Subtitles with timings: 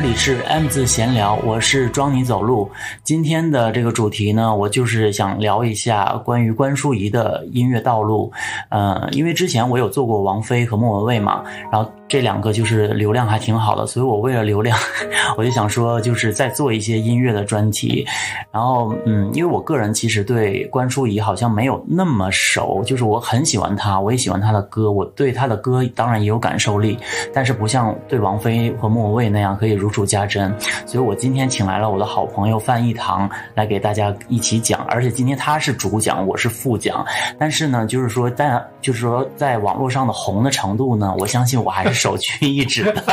[0.00, 2.70] 这里是 M 字闲聊，我是装你走路。
[3.04, 8.32] 今天的这个主题呢，我就是想聊一下关于关淑怡的音乐道路。
[8.70, 14.76] 呃，因为之前我有做过王菲和莫文蔚嘛，然后这两个就是流量还挺好的，所以我为了流量，
[15.38, 18.04] 我就想说就是再做一些音乐的专题。
[18.50, 26.98] 然后，嗯，因为我个人其实对关淑怡好像没有那么熟，就是我很喜欢她，我也喜欢她的歌，我对她的歌当然也有感受力，
[27.32, 30.52] 但是不像对王菲和莫文蔚那样可以如数家珍。
[30.86, 37.06] 所以我今天请来了我的好朋友范逸堂来给大家一起讲，而且今天他是主讲，我是副讲。
[37.38, 42.92] 但是呢，就是说在就是说在网络上的红的程度呢，我相信我还是首屈一指的。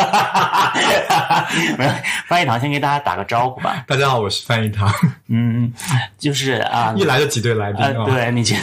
[2.26, 3.84] 范逸堂先给大家打个招呼吧。
[3.86, 4.90] 大家好，我是范逸堂。
[5.28, 5.74] 嗯，
[6.18, 8.56] 就是啊，一来就几对来宾啊，对你这。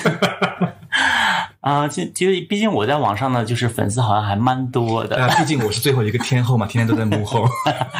[1.60, 5.22] 啊，其其实毕竟我在网上呢，就是粉丝好像还蛮多的。
[5.22, 7.46] 啊毕竟我是最后一个天后嘛，天天都在幕后。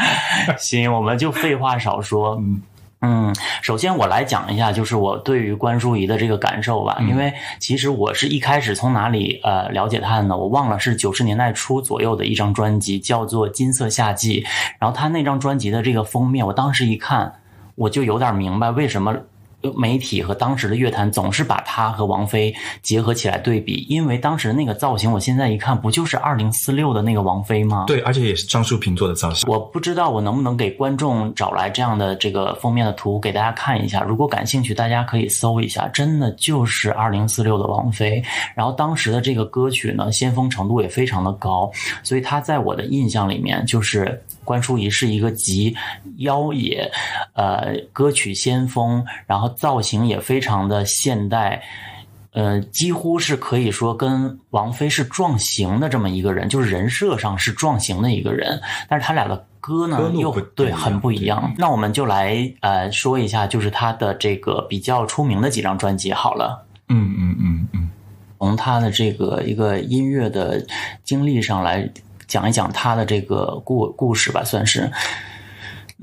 [0.56, 2.36] 行，我们就废话少说。
[2.36, 2.62] 嗯
[3.06, 6.96] 嗯，首先我来讲一下，就是我对于关淑怡的这个感受吧。
[7.02, 10.34] 因为其实我是一开始从哪里呃了解她的呢？
[10.34, 14.40] 我忘了，是九十年代初左右的一张专辑，叫做《金色夏季》。
[14.78, 17.34] 然后她那张专辑的这个封面，我当时一看，
[17.74, 19.14] 我就有点明白为什么。
[19.72, 27.84] 媒体和当时的乐坛总是把他和王菲结合起来对比，因为当时那个造型，我现在一看，不就是二零四六的那个王菲吗？
[27.86, 29.50] 对，而且也是张淑平做的造型。
[29.50, 38.22] 我不知道我能不能给观众找来这样的这个封面的图给大家看一下，如果感兴趣，大家可以搜一下，真的就是二零四六的王菲。
[38.54, 41.70] 然后当时的这个歌曲呢，先锋程度也非常的高，
[42.02, 44.22] 所以他在我的印象里面就是。
[44.44, 45.74] 关淑怡是一个集
[46.18, 46.92] 妖冶，
[47.34, 51.62] 呃，歌曲先锋，然后造型也非常的现代，
[52.32, 58.60] 呃，几乎是可以说跟王菲是撞型的这么一个人，就是人设上是撞型的一个人。
[58.88, 61.52] 但是他俩的歌呢，又对很不一样。
[61.58, 66.64] 那我们就来呃说一下，就是他的这个比较出名的几张专辑好了。
[66.88, 67.90] 嗯嗯嗯嗯，
[68.38, 70.64] 从他的这个一个音乐的
[71.02, 71.90] 经历上来。
[72.26, 74.90] 讲一讲他的这个故故事吧，算是。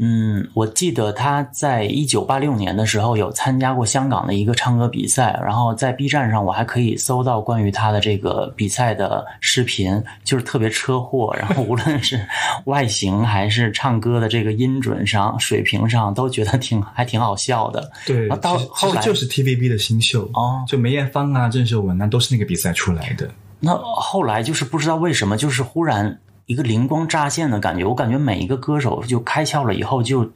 [0.03, 12.19] 嗯，我记得他在一九八六年的时候有参加过香港的一个唱歌比赛，然后在 B 站上我还可以搜到关于他的这个比赛的视频，就是特别车祸，然后无论是
[12.65, 17.91] 外形还是唱歌的这个音准上、水平上，都觉得挺还挺好笑的。
[18.03, 23.29] 对，到后来就是 TVB 的新秀哦，就梅艳芳啊、郑秀文啊，都是那个比赛出来的。
[23.59, 27.85] 那后来就是不知道为什么，就是忽然一个灵光乍现的感觉。
[27.85, 30.31] 我感觉每一个歌手就开窍了以后就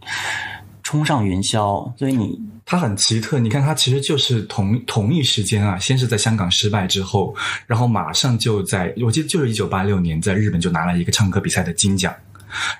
[0.83, 1.91] 冲上云霄。
[1.97, 7.35] 所以你他很奇特，你看他其实就是同同一时间啊，先是在香港失败之后，
[7.67, 12.13] 然后马上就在我记得就是一九八六年在日本就拿了一个唱歌比赛的金奖，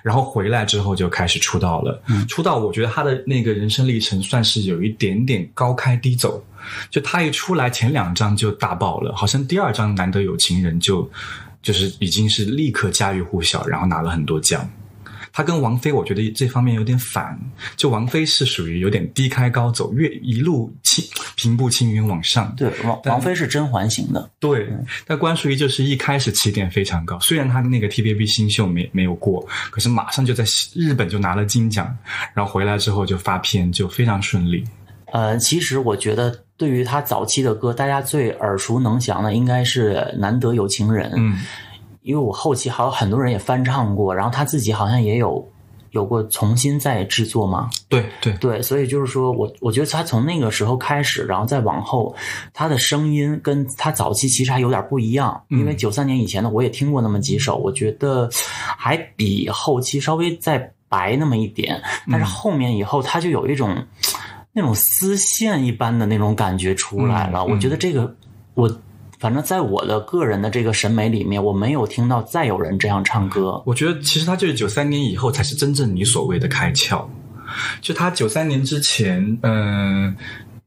[0.02, 2.02] 然后回来之后就开始出道了。
[2.28, 6.42] 出道我觉得他的那个人生历程算是有一点点高开低走。
[6.90, 11.10] 就他一出来，前两张就大爆了，好像第二张《难得有情人》就就
[11.72, 14.68] 是已经是立刻家喻户晓，然后拿了很多奖。
[15.32, 17.38] 他跟王菲，我觉得这方面有点反，
[17.76, 21.04] 就王菲是属于有点低开高走，越一路青
[21.36, 22.54] 平步青云往上。
[22.56, 24.30] 对，王王菲是甄嬛型的。
[24.40, 24.66] 对，
[25.06, 30.42] 但关淑怡就是一开始起点非常高，虽然她那个 TVB 新秀没没有过，可是马上就在
[30.74, 31.94] 日本就拿了金奖，
[32.32, 34.64] 然后回来之后就发片，就非常顺利。
[35.16, 36.34] 呃，其实我觉得。
[36.58, 41.10] 对于他早期的歌，大家最耳熟能详的应该是《难得有情人》。
[41.14, 41.38] 嗯，
[42.00, 45.46] 因为我后期还有很多人也翻唱过，然后他自己好像也有
[45.90, 47.68] 有过重新再制作嘛。
[47.90, 52.16] 对对对，所以就是说我我觉得他从那个时候开始，然后再往后，
[52.54, 55.38] 他的声音跟他早期其实还有点不一样。
[55.50, 58.30] 因为九三年以前的我也听过那么几首，我觉得
[58.78, 61.78] 还比后期稍微再白那么一点，
[62.10, 63.76] 但是后面以后他就有一种。
[64.56, 68.16] 那种丝线一般的那种感觉出来了，我觉得这个，
[68.54, 68.80] 我
[69.18, 73.62] 反正在我的个人的这个审美里面，我没有听到再有人这样唱歌。
[73.66, 77.04] 我觉得其实他就是九三年以后才是真正你所谓的开窍，
[77.82, 80.16] 就他九三年之前，嗯。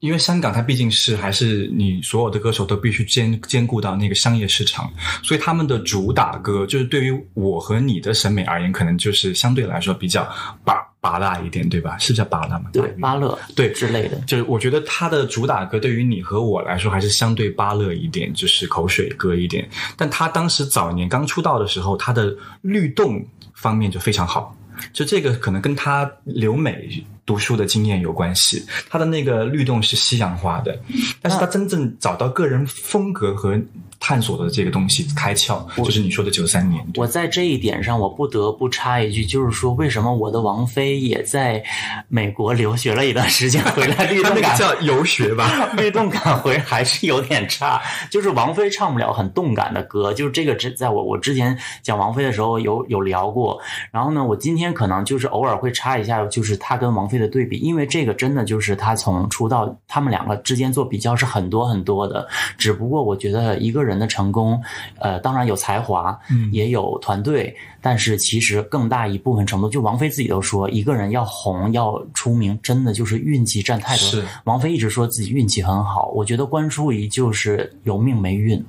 [0.02, 4.90] 因为香港它毕竟是还是你所有的歌手都必须兼兼顾到那个商业市场，
[5.22, 10.26] 所以他们的主打歌就是对于我和你的审美而言，可能就是相对来说比较
[10.64, 11.98] 拔拔辣一点，对吧？
[11.98, 12.70] 是叫拔辣吗？
[12.74, 14.18] 对，芭乐对之类的。
[14.28, 19.68] 就是我觉得他的主打歌对于你和我来说还是相对芭乐一点，就是口水歌一点。
[19.96, 24.56] 但他当时早年刚出道的时候，他的律动方面就非常好，
[24.92, 27.04] 就这个可能跟他留美。
[27.30, 30.76] 读书的经验有关系，他的那个律动是西洋化的，
[31.22, 33.56] 但是他真正找到个人风格和
[34.00, 36.84] 探索的这个东西开窍，就是你说的九三年。
[36.96, 41.64] 我在这一点上，我不得不插一句，就是说，为什么我的王菲也在
[42.08, 47.80] 美国留学了一段时间，回来律动感 叫游学吧， 律动感回还是有点差。
[48.10, 53.60] 就是王菲唱不了很动感的歌，就是这个之在我我之前讲王菲的时候有有聊过。
[53.92, 62.28] 然后呢，我今天可能就是偶尔会插一下，就是她跟王菲的对比，因为这个真的就是他从出道，他们两个之间做比较是很多很多的。
[62.58, 64.62] 只不过我觉得一个人的成功，
[65.00, 74.06] 呃，当然有才华，嗯，也有团队，但是其实更大一部分程度，就王菲自己都说，一个人要红要出名，真的就是运气占太多。
[74.06, 78.64] 是王菲一直说自己运气很好，我觉得关淑怡就是有命没运。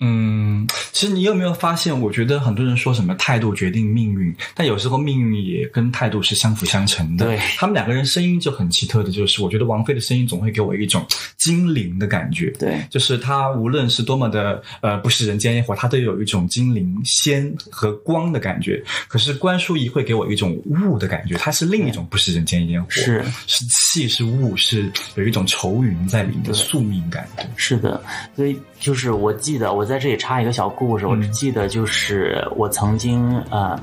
[0.00, 1.98] 嗯，其实你有没有发现？
[2.00, 7.26] 我觉得很多人说什么态度决定命运，但有时候命运也跟态度是相辅相成的。
[7.26, 11.04] 对，他们两个人声音就很奇特的，就是我觉得王菲的声音总会给我一种
[11.36, 12.50] 精灵的感觉。
[12.58, 18.82] 对，就是她无论是多么的呃不食人间烟火，她都有一种精灵仙和光的感觉。
[19.08, 27.28] 可是关淑怡会给我一种雾的感觉，她是另一种不食人间烟火，是是气是雾，是有一种愁云在里面的宿命感。
[27.56, 28.00] 是的，
[28.36, 29.88] 所以就是我记得我。
[29.88, 33.74] 在这里插一个小故事，我只记得就是我曾经呃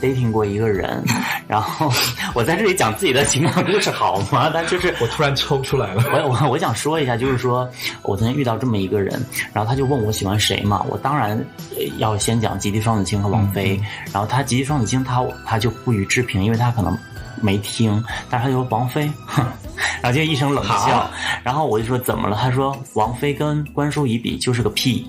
[0.00, 1.00] dating 过一个人，
[1.46, 1.88] 然后
[2.34, 4.50] 我在这里讲自己的情感故事好吗？
[4.52, 7.70] 但就是我突然抽出来了，我我我想说一下，就是说
[8.02, 11.40] 我曾经遇到这么一个人，然后他就问我喜欢谁嘛，我当然
[11.98, 13.80] 要先讲吉地双子星和王菲，
[14.12, 16.98] 然后他吉地双子星他他就不予置评，因为他可能
[17.42, 19.44] 没听，但是他就说王菲，哼。
[20.00, 21.08] 然后就一声冷笑，
[21.44, 22.36] 然后我就说怎么了？
[22.36, 25.06] 他说王菲跟关淑怡比就是个屁，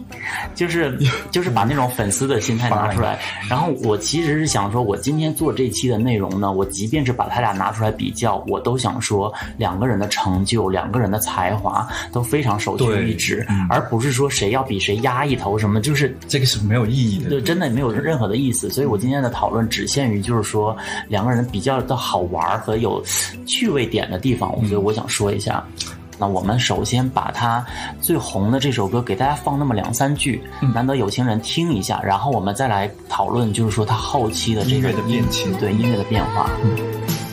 [0.56, 0.98] 就是
[1.32, 3.20] 就是把那种粉丝的心态拿出来。
[3.50, 18.70] 然后我其实是想说，我今天做这期的内容呢，我即便是把他俩拿出来比较，我都想说两个人的成就、两个人的才华都非常首屈一指，而不是说谁要比谁压一头什么，就是这个是没有意义的，对，真的没有任何的意思。
[18.70, 20.76] 所以我今天的讨论只限于就是说
[21.10, 23.04] 两个人比较的好玩和有
[23.46, 24.54] 趣味点的地方。
[24.56, 25.64] 我觉得我想说一下，
[26.18, 27.66] 那我们首先把它
[28.00, 30.42] 最红的这首歌给大家放那么两三句，
[30.74, 35.22] 难得有情人听一下，然后我们再来讨论，就是说它后期的这个音乐
[35.52, 36.50] 的对音乐的变化。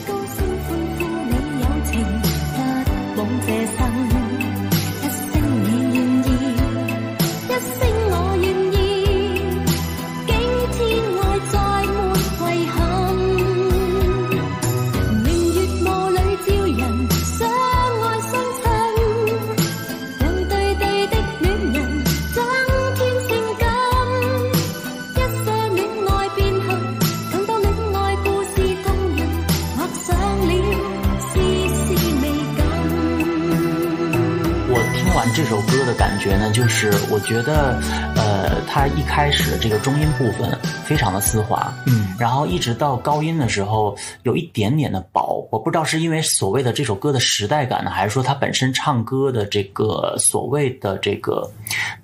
[36.21, 37.81] 觉呢，就是我觉得，
[38.15, 51.49] 呃，它一开始这个中音部分非常的丝滑，嗯，然后一直到高音的时候有一点点的薄，我不知道是因为所谓的这首歌的时代感呢，还是说他本身唱歌的这个所谓的这个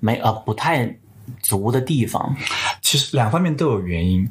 [0.00, 0.92] 没呃不太
[1.40, 2.34] 足的地方。
[2.82, 4.28] 其实两方面都有原因。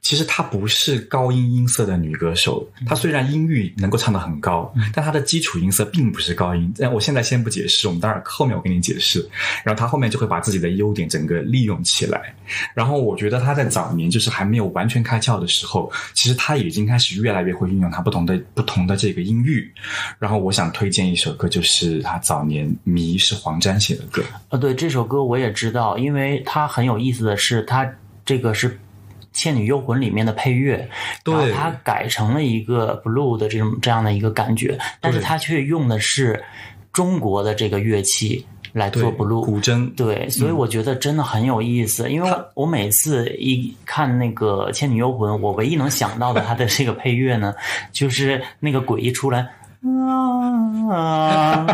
[0.00, 6.72] 其实她不是高音音色的女歌手，她虽然音域能够唱得很高，但她的基础音色并不是高音。
[6.78, 9.26] 但我现在先不解释，我们待会儿后面我给你解释。
[9.64, 12.34] 然后她后面就会把自己的优点整个利用起来。
[12.74, 19.72] 然后我觉得她在早年就是还没有完全开窍的时候，其实她已经开始越来越会运用她不同的不同的这个音域。
[20.18, 24.22] 然后我想推荐一首歌，就是她早年《迷》是黄沾写的歌。
[24.48, 27.90] 呃，对这首歌我也知道，因为它很有意思的是，它
[28.24, 28.70] 这个是。
[29.34, 30.88] 《倩女幽魂》里面的配乐，
[31.24, 36.42] 然后它改成了一个 blue 的这种这样的一个感觉，但是它却用的是
[36.92, 39.92] 中国的这个乐器来做 blue 古筝。
[39.94, 47.52] 对，所以我觉得真的很有意思，因为我每次一看那个《倩女幽魂》，我唯一能想到的它的这个配乐呢，
[47.92, 49.46] 就是那个鬼一出来。
[50.90, 51.66] 啊！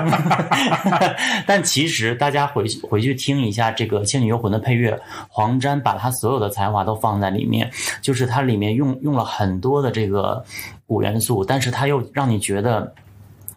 [1.47, 7.71] 但其实大家回去回去听一下这个《倩女幽魂》的配乐，黄沾把他所有的才华都放在里面，
[8.02, 10.45] 就是它里面用用了很多的这个
[10.87, 12.93] 古元素，但是他又让你觉得。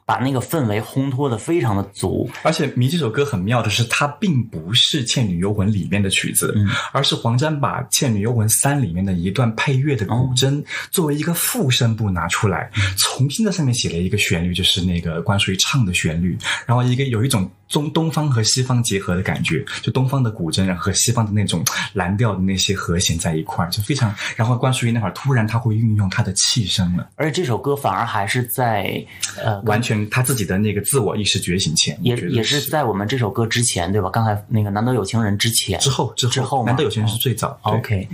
[0.05, 6.55] 把那个氛围烘托的非常的足，而且《迷》这首歌很妙的是，它并不是《倩女幽魂》里面的曲子，
[6.91, 17.49] 而是黄沾把《倩女幽魂三》里面的一段配乐的古筝作为一个副声部拿出来，重新在上面写了一个旋律，就是那个关淑怡唱的旋律，然后一个有一种。
[17.73, 21.63] 中东方和西方结合的感觉，就东方的古筝，然后和西方的那种
[21.93, 24.13] 蓝调的那些和弦在一块儿，就非常。
[24.35, 29.03] 然后关淑怡那会儿突然他会运用他的气声了，而且这首歌反而还是在
[29.43, 34.07] 呃完全他自己的那个自我意识觉醒前，也也是在我们这首歌之前，对吧？
[34.11, 37.57] 刚才那个难得有情人之前，之后之后难得有情人是最早。
[37.63, 38.07] OK，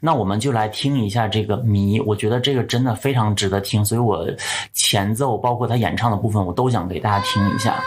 [0.00, 4.28] 那我们就来听一下这个谜，我觉得这个真的非常值得听，所以我
[4.74, 7.82] 前奏包括他演唱的部分，我都想给大家听一下。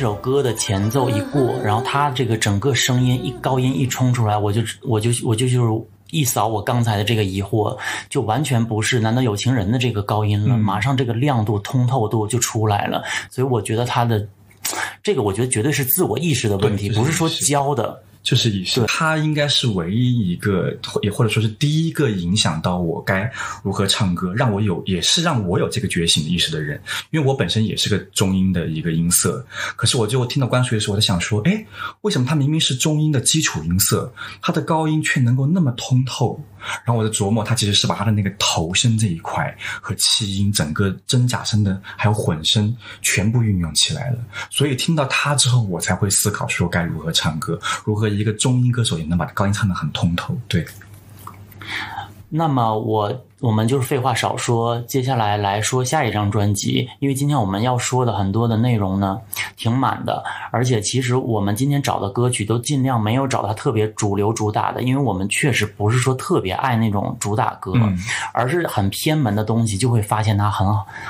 [0.00, 7.78] 首歌的前奏一过，然后他这个整个声音一高音一冲出来，我就我就我就就是一扫我刚才的这个疑惑，
[8.08, 14.26] 就完全不是难道有情人的这个高音了，马上这个亮度通透度就出来了，所以我觉得他的
[15.02, 18.02] 这个我觉得绝对是自我意识的问题，不是说教的。
[18.22, 23.30] 就是以，他应该是唯一一个，也或者说是第一个影响到我该
[23.62, 26.80] 如何唱歌，让我有，也是让我有这个觉醒意识的人。
[27.10, 31.64] 因为我本身也是个中音的一个音色，可是我就听到关淑的时候，我在想说，哎，
[32.02, 34.12] 为什么他明明是中音的基础音色，
[34.42, 36.38] 他的高音却能够那么通透？
[36.84, 44.18] 然后我在琢磨，他其实是把他的那个头声这一块和气音、整个真假声的还有混声全部运用起来了。
[44.50, 50.36] 所以听到他之后，我才会思考说该如何唱歌，如何一个中音歌手也能把高音唱得很通透。
[50.48, 50.66] 对。
[52.28, 53.26] 那么我。
[53.40, 56.86] 我们就是废话少说，接下来来说下一张专辑。
[56.98, 59.18] 因为今天我们要说的很多的内容呢，
[59.56, 60.22] 挺满的。
[60.50, 67.72] 而且其实我们今天找的歌曲都尽量没有找它特别主流主打的，因为我们确实不是说特别爱那种主打歌，
[68.34, 70.66] 而是很偏门的东西，就会发现它很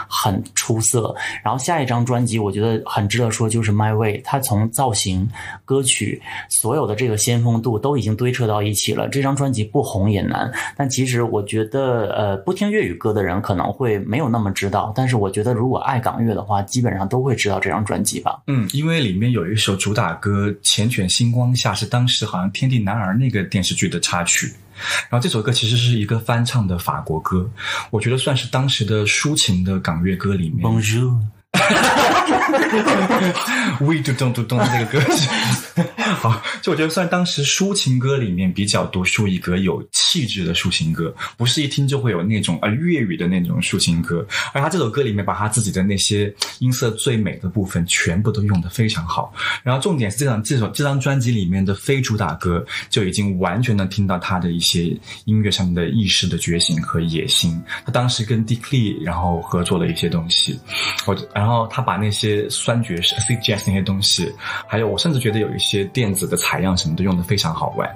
[0.08, 1.12] 很出色。
[1.42, 5.28] 然后下一张专辑我觉得很值得说，就是《My Way》，它从造型、
[5.64, 9.08] 歌曲所有的这个先锋度都已经堆砌到一起了。
[9.08, 12.19] 这张专辑不红也难，但其实我觉得。
[12.20, 18.42] 呃，不听粤语歌的人可能会没有那么知道，但是我觉得如果爱港乐的话，基本上都会知道这张专辑吧。
[18.46, 24.52] 嗯，因为里面有一首主打歌《缱绻星光下》，是当时好像《天地男儿》那个电视剧的插曲。
[25.08, 27.50] 然后这首歌其实是一个翻唱的法国歌，
[27.90, 30.62] 我觉得算是当时的抒情的港乐歌里面。
[30.62, 31.16] Bonjour。
[33.80, 35.28] We do don't do don't 这个歌曲，
[36.21, 44.26] 好，就我觉得算当时抒情歌里面比较独树一格、有气质的抒情歌，不是一听就会有那种啊粤语的那种抒情歌。
[44.52, 49.33] 而他这首歌里面把他自己的那些音色最美的部分全部都用的非常好。
[49.62, 57.61] 然后重点是这张这首这张专辑里面的非主打歌就已经完全能听到他的一些音乐上面的意识的觉醒和野心。
[57.85, 60.59] 他当时跟 d i c k l e 然后合作了一些东西，
[61.07, 64.32] 我然后他把那些酸爵士、C Jazz 那些东西，
[64.66, 67.88] 还有我甚至觉得有一些电子的采样什么的用的非常好玩。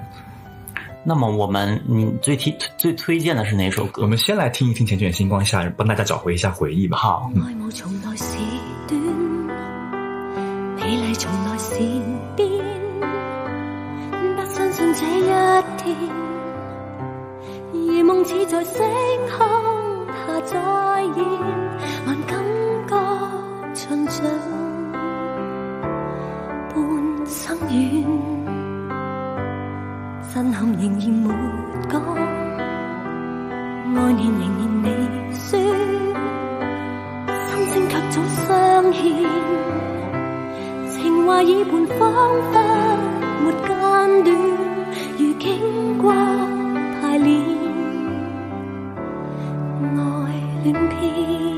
[1.03, 4.01] 那么我们你最提最推荐的是哪首歌？
[4.01, 6.97] 我们先来听一听《缱绻星光下》，帮大家找回一下回忆吧。
[6.97, 7.31] 好。
[17.73, 18.81] 如梦似在星
[19.37, 20.53] 空下再
[23.87, 24.23] 上涨，
[26.73, 26.75] 半
[27.27, 28.03] 生远，
[30.33, 31.29] 震撼仍然没
[31.87, 32.01] 讲，
[33.93, 34.87] 爱念仍然未
[35.33, 35.45] 说，
[37.45, 38.15] 心声却早
[38.47, 38.97] 相欠，
[40.89, 42.01] 情话已伴仿
[42.51, 42.53] 佛
[43.43, 43.69] 没间
[44.23, 44.27] 断，
[45.19, 45.45] 如经
[45.99, 47.39] 过排练，
[49.95, 50.01] 爱
[50.63, 51.54] 恋篇。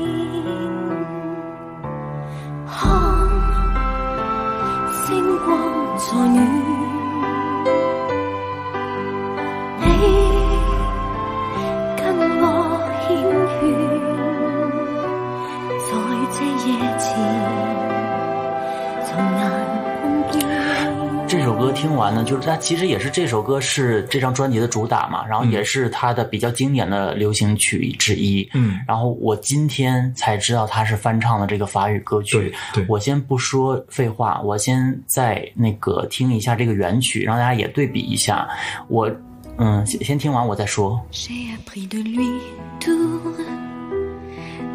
[6.10, 6.57] 在雨，
[21.58, 28.48] 歌听完呢，就是它其实也是这首歌是这张专辑的主打嘛，然后也是它的比较经典的流行曲之一。
[28.54, 32.38] 嗯然后我今天才知道它是翻唱的这个法语歌曲。
[32.72, 38.48] 对对我先不说废话，我先在那个听一下这个原曲，让大家也对比一下。
[38.86, 39.10] 我
[39.58, 41.00] 嗯，先先听完我再说。
[41.10, 42.30] J'ai appris de lui
[42.78, 43.20] tout,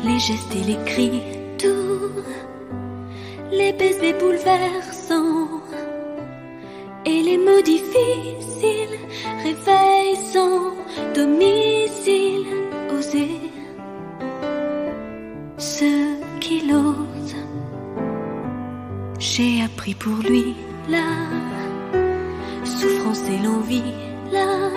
[0.03, 1.21] les gestes et les cris,
[1.57, 2.11] tout,
[3.49, 5.62] les baisers bouleversants
[7.05, 8.99] et les mots difficiles,
[9.43, 10.73] réveil sans
[11.15, 12.45] domicile,
[12.97, 13.39] oser
[15.57, 17.35] ce qu'il ose.
[19.19, 20.55] J'ai appris pour lui
[20.89, 21.09] la
[22.63, 23.93] souffrance et l'envie,
[24.31, 24.69] la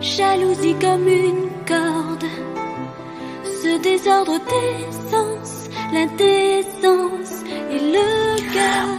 [0.00, 2.24] jalousie comme une corde,
[3.44, 5.66] ce désordre des sens.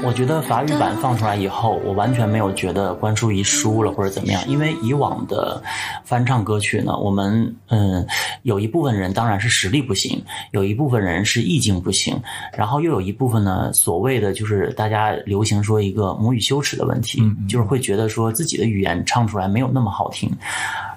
[0.03, 5.61] 我觉得法语版放出来以后，我完全没有觉得关淑怡输了或者怎么样，因为以往的
[6.03, 8.05] 翻唱歌曲呢，我们嗯
[8.43, 12.17] 有一部分人当然是实力不行，有一部分人是意境不行，
[12.55, 20.31] 然后又有一部分呢，所谓的就是大家流行说一个母语羞耻的问题，嗯嗯就是会觉得说自己的语言唱出来没有那么好听，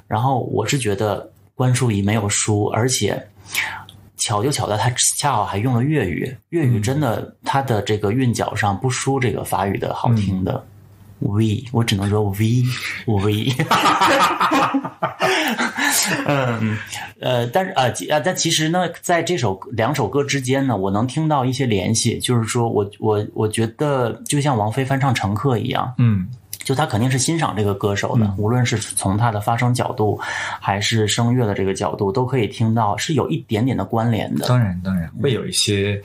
[0.07, 3.21] 然后我是觉得关淑怡没有输，而且。
[4.31, 4.89] 巧就巧在他
[5.19, 10.65] 恰好还用了粤语，粤语真的他的这个韵脚上不输这个法语的好听的。
[11.19, 12.37] we，我只能说 we。
[16.27, 16.79] 嗯，
[17.21, 26.29] 呃，但是呃，其呃，但其实呢，在这首两首歌之间呢，我能听到一些联系，就是说我我我觉得就像王菲翻唱《乘客》一样，嗯
[26.71, 30.17] 就他肯定是欣赏这个歌手的，嗯无论是从他的发声角度，
[30.61, 34.47] 还是声乐的这个角度，都可以听到是有一点点的关联的。
[34.47, 36.01] 当然当然会有一些，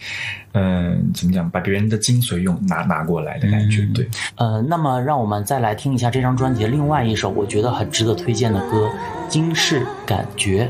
[0.54, 4.10] 嗯、怎么讲，把别人的精髓用拿拿过来的感觉，嗯对。
[4.38, 8.90] 呃，那么让我们再来听一下这张专辑的另外一首我觉得很值得推荐的歌
[9.30, 10.66] 《惊世感觉》。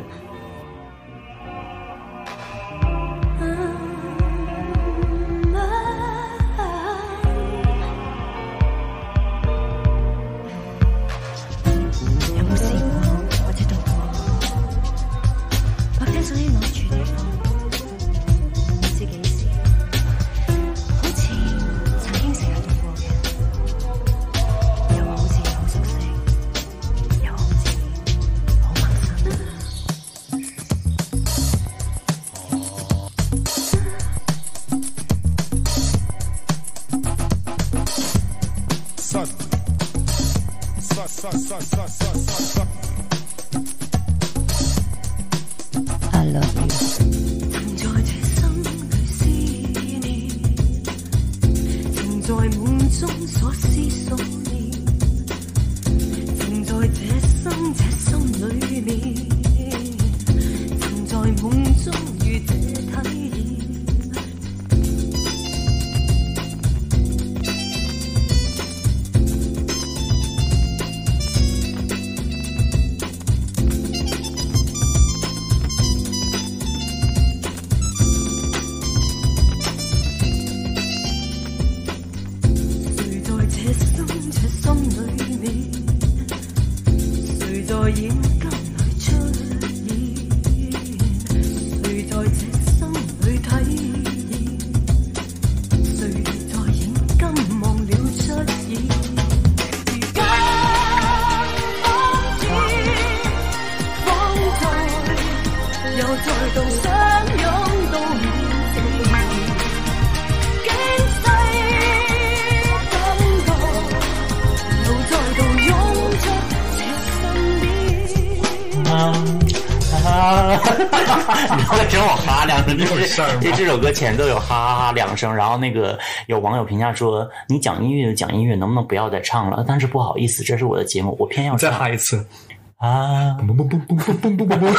[123.15, 125.97] 事儿吗这这首歌前奏有哈哈哈两声，然后那个
[126.27, 131.79] 有网友评价说：“你讲音乐就讲音乐，能不能不要再唱了？”但是不好意思，这是我的节目，我偏要再唱。
[131.79, 132.27] 哈一次，
[132.75, 134.75] 啊，嘣嘣嘣嘣嘣嘣嘣嘣嘣，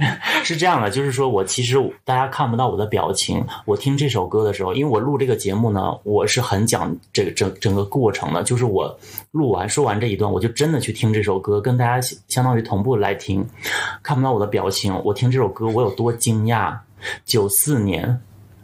[0.48, 8.98] 是这样的，就是说我其实大家看不到我的表情，我听这首歌的时候，因为我录这个节目呢，我是很讲这个整整个过程的，就是我
[9.30, 13.46] 录完说完这一段，我就真的去听这首歌，跟大家相当于同步来听，
[14.02, 16.74] 看不到我的表情，我听这首歌我有多惊讶。
[17.26, 18.18] 九四年，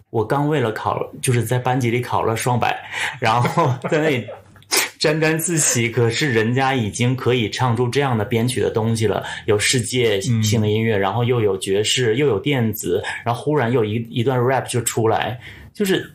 [0.08, 2.82] 我刚为了考，就是在班级里考了双百，
[3.20, 4.26] 然后在那里。
[5.04, 15.38] 沾沾自喜，可是人家已经可以唱出这样的编曲的东西了，有世界性的音乐，然后又有爵士，又有电子，然后忽然又一一段 rap 就出来，
[15.74, 16.10] 就是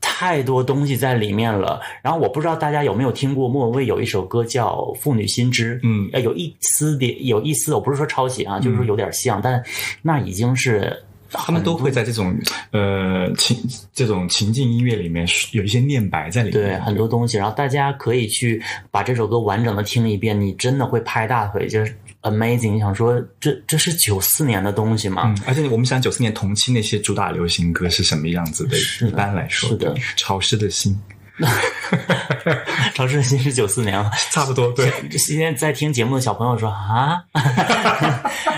[0.00, 1.80] 太多东西在里面了。
[2.02, 9.62] 然后我不知道大家有没有听过莫文蔚有一首歌叫《妇女心知》，嗯呃，有一丝点有一丝，我不是说抄袭啊，就是说有点像，但
[10.02, 11.00] 那已经是
[11.32, 12.36] 他们都会在这种
[12.70, 13.56] 呃情
[13.92, 22.72] 这种情境音乐里面有一些念白在里面，对很多东西，然后大家可以去把这首歌完整的听一遍，你真的会拍大腿，就是 amazing。
[22.72, 25.22] 你想说这这是九四年的东西吗？
[25.26, 28.76] 嗯，而且我们想九四年同期那些主打流行歌是什么样子的？
[29.00, 30.98] 的一般来说，是的潮湿的心，
[32.94, 34.10] 潮湿的心是九四年了。
[34.30, 34.92] 差不多对。
[35.18, 37.22] 今天在听节目的小朋友说啊，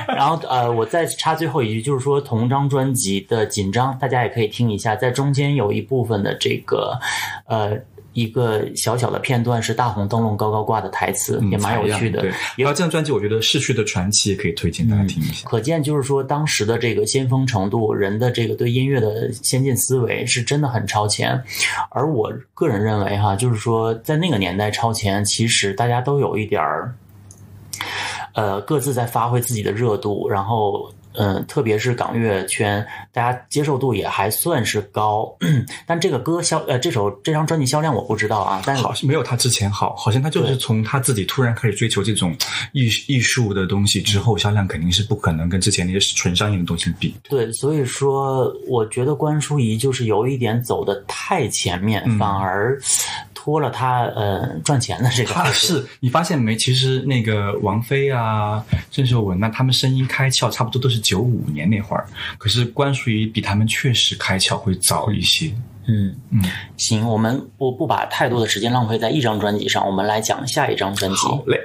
[0.09, 6.99] 然后呃，我再插最后一句，就是说同张专辑的紧张，大家也可以听一下，在中间有一部分的这个
[7.47, 7.77] 呃
[8.15, 12.31] 一个小小的片段是大红灯笼高高挂的台词，也蛮有趣的嗯对，。
[12.57, 15.47] 然后这张专辑，我觉得《逝去的传奇》也可以推荐大家听一下。
[15.49, 21.39] 可见就是说，当时的这个先锋程度，人的这个对音乐的先进思维是真的很超前。
[21.91, 26.95] 而我个人认为哈，就是说在那个年代超前，其实大家都有一点儿，
[28.35, 30.91] 呃，各自在发挥自己的热度，然后。
[31.15, 35.37] 嗯，特别是港乐圈，大家接受度也还算是高，
[35.87, 42.37] 但这个歌销呃，这首这张专辑销量我不知道啊，但好像没有他之前好，好像他就是从他自己突然开始追求这种
[42.73, 47.15] 艺艺术的东西之后，销量肯定是不可能跟之前那些纯商业的东西比。
[47.29, 52.19] 对，所以说，我觉得关淑怡就是有一点走的太前面，嗯。
[52.19, 52.81] 反而
[53.45, 55.45] 拖了他呃赚钱的这个他。
[55.53, 56.57] 是你发现没？
[56.57, 62.07] 其实那个王菲啊、郑秀文那他们声音开窍差不多都是九五年那会儿，
[62.39, 65.53] 可是关淑怡比他们确实开窍会早一些。
[65.87, 66.43] 嗯嗯，
[66.79, 71.17] 行，我们不不把太多的时间浪费在一张专辑上，我们来讲下一张专辑。
[71.19, 71.61] 好嘞，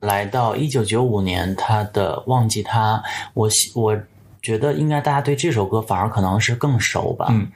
[0.00, 3.98] 来到一九九五年，他的《忘记他》，我喜我
[4.42, 7.28] 觉得应该大家对这首歌反而可能是更熟吧。
[7.30, 7.48] 嗯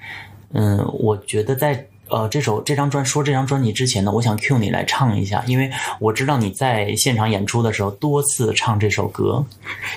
[0.55, 9.45] 嗯，我觉得在呃这首这张专说这张专辑之前呢，我想 cue 你来唱一下，因为我知道你在现场演出的时候多次唱这首歌，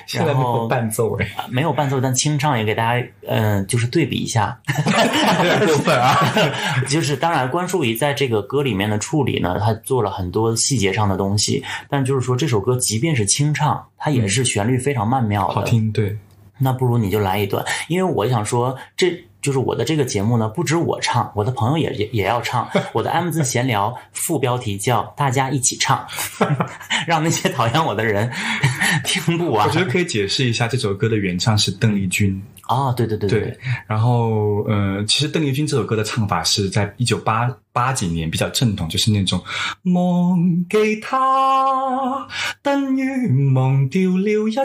[0.06, 4.58] 现在没有然后伴奏没有伴奏，但清唱也给大家嗯、呃就是对比一下。
[5.38, 6.16] 有点过分啊。
[6.88, 15.54] 就是当然，关淑怡在这个歌里面的处理呢，她做了很多细节上的东西，但就是说这首歌即便是清唱，它也是旋律非常曼妙的。
[15.54, 16.16] 好听，对，
[16.58, 22.66] 那不如你就来一段，因为我想说，这就是我的这个节目呢，不止我唱，我的朋友也也也要唱。
[22.92, 26.06] 我的 M 字闲聊副标题叫“大家一起唱”，
[27.06, 28.30] 让那些讨厌我的人
[29.04, 29.72] 听不完我。
[29.72, 32.40] 觉得可以解释一下这首歌的原唱是邓丽君。
[32.68, 39.42] 哦，对对对对，然后呃，其实邓丽君这首歌的唱法是在一九八八几年比较正统，就是那种
[39.94, 42.26] 忘记他
[42.60, 44.60] 等于忘掉了一切，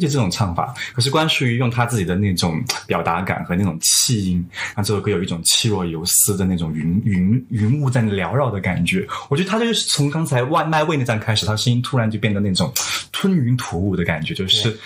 [0.00, 0.74] 就这种唱法。
[0.94, 9.06] 可是关淑怡用她自己的那种表达感和那种气音，让这首歌有一种气若游丝的那种云云云雾在缭绕的感觉。
[9.28, 12.72] 我觉得她就是从刚才外卖位那站开始，她声音突然就变得那种
[13.12, 14.78] 吞云吐雾的感觉，就是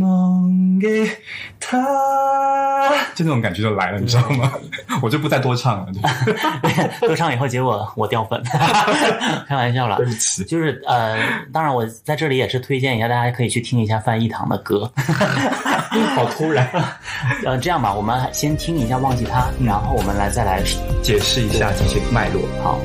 [0.00, 0.86] 忘记
[1.58, 1.78] 他，
[3.16, 4.52] 就那种感觉就来了，你知道吗？
[5.02, 5.86] 我就不再多唱了，
[7.00, 8.40] 多唱以后，结果我掉粉，
[9.48, 10.06] 开玩笑了对。
[10.06, 10.44] 不起。
[10.44, 11.16] 就是呃，
[11.52, 14.90] 当然我在这里也是推荐一下，大家可以去听一下范逸堂的歌。
[16.14, 16.68] 好突然，
[17.44, 20.62] 呃，这样吧，我们先听一下《忘记他》，然后我们来再来
[21.02, 22.42] 解释一下这些脉络。
[22.62, 22.78] 好。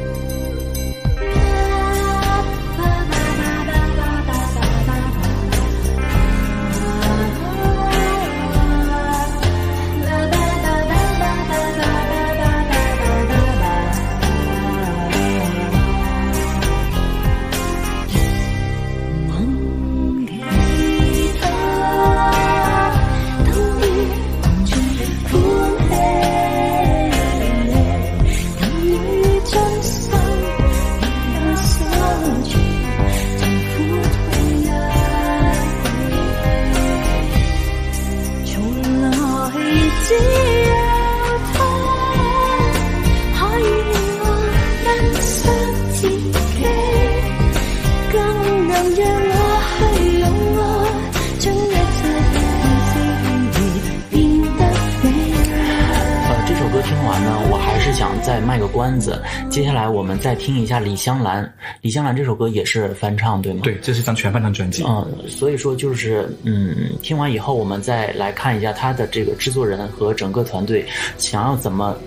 [60.22, 63.62] 再听一下李香兰，李香兰这首歌也是翻唱，对吗？。
[63.64, 64.84] 对，这是一张全翻唱专辑。
[64.88, 70.86] 嗯，所以说就是，嗯，听完以后，我们再来看一下他的这个制作人和整个团队
[71.18, 71.98] 想要怎么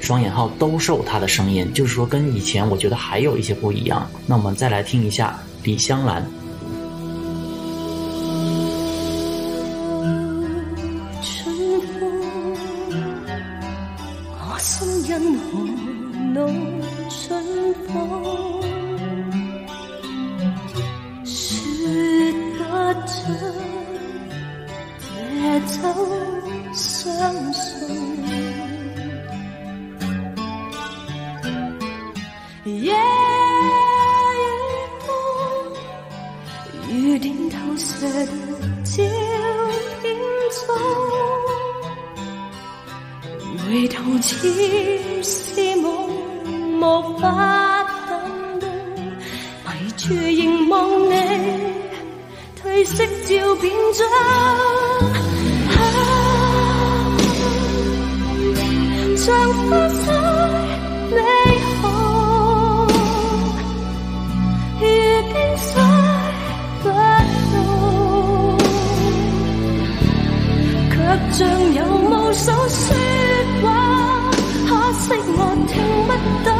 [0.00, 4.08] 双引号兜售他的声音，就是说跟以前我觉得还有一些不一样。
[4.24, 6.24] 那我们再来听一下李香兰。
[50.30, 50.78] 凝望
[51.10, 51.14] 你
[52.60, 54.00] 褪色照片中。
[54.08, 54.16] 啊
[59.14, 60.04] 像花水
[61.10, 61.16] 你
[61.80, 61.84] 好，
[64.80, 64.82] 如
[65.28, 65.70] 冰水
[66.82, 66.84] 不
[67.52, 67.56] 動，
[70.90, 70.94] 卻
[71.32, 71.40] 像
[71.74, 72.82] 有无数说
[73.62, 73.64] 话，
[74.66, 75.04] 可惜
[75.36, 75.72] 我听
[76.08, 76.10] 不
[76.44, 76.50] 到。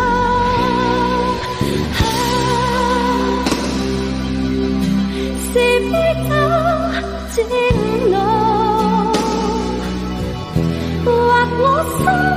[7.42, 9.12] 走漸濃。
[11.04, 12.31] 或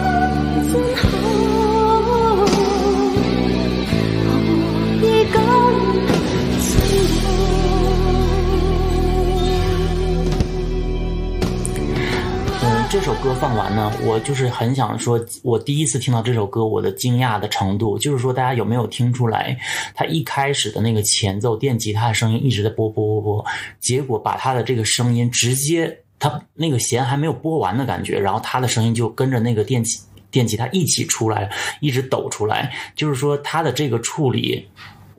[13.05, 19.55] 首歌放完呢，我就是很想说，我第一次听到这首歌，我的惊讶的程度，就是说大家有没有听出来，
[19.93, 23.45] 他一开始的那个前奏电吉他的声音一直在播播播播，
[23.79, 29.99] 结果把他的这个声音直接，他那个弦还没有播完的感觉，然后他的声音就跟着那个电吉
[30.31, 31.47] 电吉他一起出来，
[31.81, 34.67] 一直抖出来，就是说他的这个处理。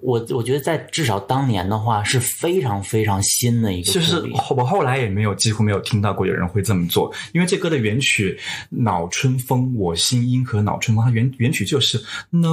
[0.06, 4.22] 我我觉得在至少当年的话是非常非常新的一个处就，是
[4.56, 8.38] 我后来也没有几乎没有听到过有人会这么做，因为这歌的原曲
[8.70, 12.48] 《恼春风》，我心因何恼春风，它原原曲就是恼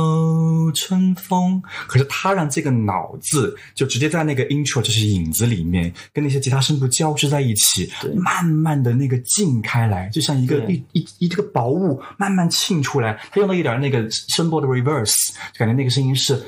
[0.74, 16.44] 春风，可是他让这个“恼”字就直接在那个 intro 就是影子里面，跟那些吉他声部交织在一起，慢慢的那个浸开来，就像一个一一一这个薄雾慢慢沁出来，他用了一点那个声波的 reverse，就感觉那个声音是。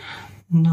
[0.48, 0.72] 恼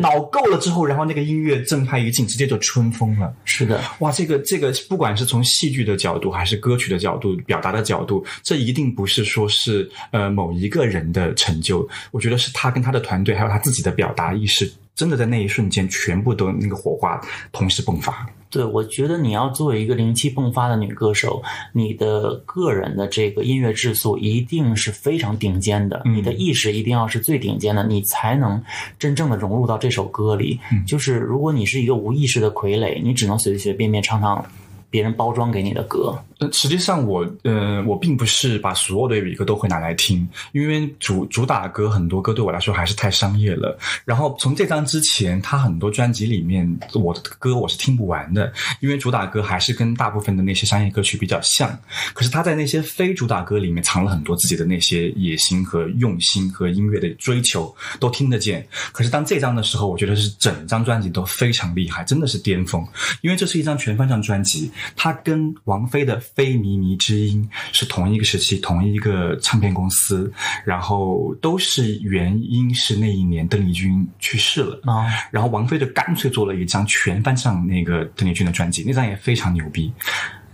[0.00, 3.32] 恼够了之后，然后那个音乐正派一进，直接就春风了。
[3.44, 11.88] 是的，哇，这个这个，不管是从戏剧的角度，还是歌曲的角度、表达的角度，这一定不是说是呃某一个人的成就。
[12.10, 18.26] 我觉得是他跟他的团队，还有他自己的表达意识，真的在那一瞬间，全部都那个火花同时迸发。
[18.50, 28.62] 对，我觉得你要作为一个灵气迸发的女歌手，你的个人的这个音乐质素一定是非常顶尖的，嗯你的意识一定要是最顶尖的，你才能
[28.98, 30.60] 真正的融入到这首歌里。
[30.70, 34.44] 嗯就是如果你是一个无意识的傀儡，你只能随随便便唱唱
[34.92, 36.16] 别人包装给你的歌。
[36.52, 43.78] 实际上我呃，我并不是把所有的粤语歌都会拿来听，因为主主打歌很多歌对我来说还是太商业了。
[44.04, 51.78] 然后从这张之前，他很多专辑里面我的歌我是听不完的，因为主打歌还是跟大部分的那些商业歌曲比较像。
[52.12, 58.66] 可是他在那些非主打歌里面藏了很多自己的那些野心和用心和音乐的追求，都听得见。
[58.90, 62.84] 可是当这张的时候，我觉得是整张专辑都非常厉害，真的是巅峰。
[63.20, 70.32] 因为这是一张全方向专辑，它跟王菲的《非靡靡之音》是同一个时期、同一个唱片公司，
[70.64, 74.80] 然后都是原因是那一年邓丽君去世了。
[74.84, 79.92] 啊、然后王菲就干脆做了一张全翻唱那个邓丽君的专辑，那张也非常牛逼。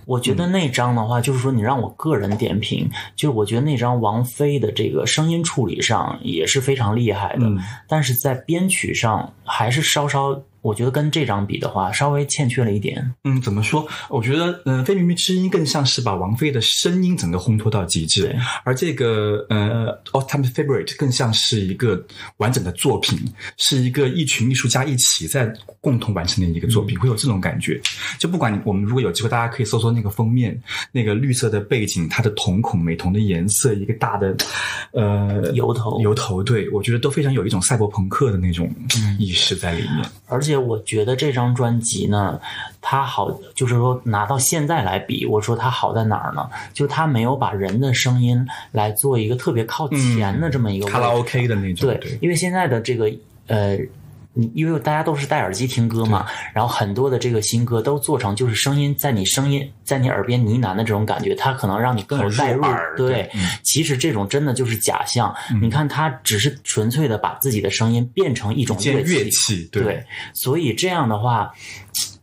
[0.04, 13.14] 我觉得那张的话，就是说你让我个人点评，就是我觉得那张王菲的这个声音处理上也是非常厉害的，嗯但是在编曲上还是稍稍，我觉得跟这张比的话，稍微欠缺了一点。
[13.24, 13.86] 嗯，怎么说？
[14.08, 22.04] 我觉得，嗯、非靡靡之音》更像是把王菲的声音整个烘托到极致对，而这个呃《All Time Favorite》更像是一个
[22.38, 23.18] 完整的作品，
[23.56, 27.80] 是一个一群艺术家一起在共同完成的一个作品，会有这种感觉。
[28.18, 30.58] 就不管我们如果有机会，大家可以搜搜那个封面，
[30.92, 34.36] 那个绿色的背景，它的瞳孔、美瞳的颜色，一个大的
[34.92, 38.72] 呃油头油头，对我觉得都非常有一种赛博朋克的那种
[39.18, 40.04] 意识在里面。
[40.26, 42.40] 而且我觉得这张专辑呢，
[42.80, 46.48] 它好，就是说拿到现在来比，我说它好在哪儿呢？
[46.72, 53.10] 就它没有把人的声音来做一个特别靠前的这么一个卡拉 OK 的那种，对，因为现在的这个
[53.48, 53.78] 呃。
[54.34, 62.62] 你因为大家都是戴耳机听歌嘛，然后很多的这个新歌都做成就是声音在你声音在你耳边呢喃的这种感觉，它可能让你更有代入。
[62.96, 63.30] 对
[63.64, 65.34] 其实这种真的就是假象。
[65.60, 71.50] 你看，它只是纯粹的把自己的声音变成一种乐器乐乐器对对，所以这样的话，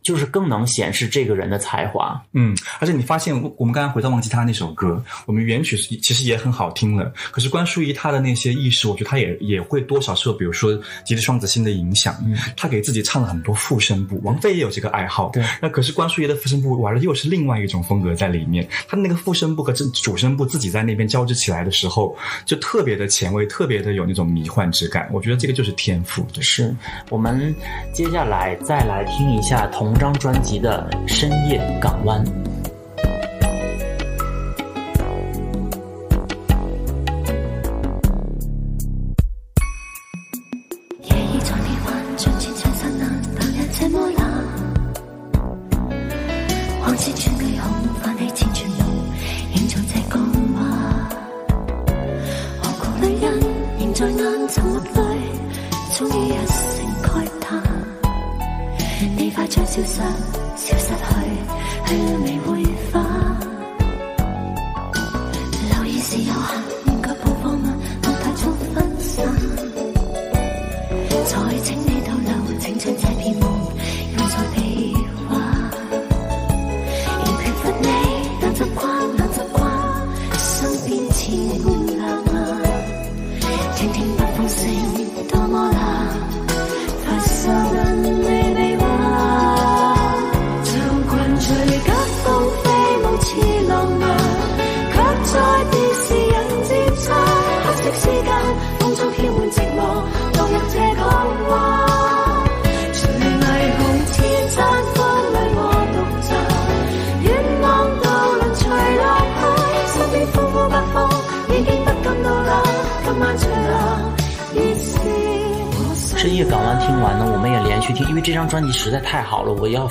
[0.02, 2.22] 就是更能显示这个人的才华。
[2.32, 26.40] 嗯，而且你发现，我们刚才回到忘记他那首歌，我们原曲其实也很好听了，可是关淑怡她的那些意识，我觉得她也也会多少受，比如说吉利双子星的影响，嗯，她给自己唱了很多副声部，王菲也有这个爱好，对，那可是关淑怡的副声部完了又是另外一种风格在里面，她那个副声部和这主声部自己在那边交织起来的时候，就特别的前卫，特别的有那种迷幻之感，我觉得这个就是天赋，对。
[26.40, 26.72] 是。
[27.10, 27.52] 我们
[27.92, 32.24] 接下来再来听一下同张专辑的《深夜港湾》。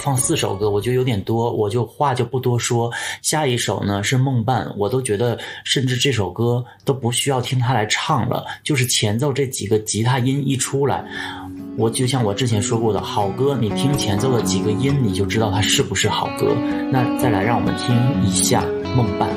[0.06, 2.92] 放四首歌，我觉得有点多，我就话就不多说。
[3.24, 11.04] 下一首呢是《梦伴》，我都觉得甚至这首歌都不需要听他来唱了，就是前奏这几个吉他音一出来，
[11.76, 16.56] 我就像我之前说过的，好歌你听前奏的几个音，你就知道它是不是好歌。
[16.92, 18.64] 那再来让我们听一下
[18.96, 19.28] 《梦伴》。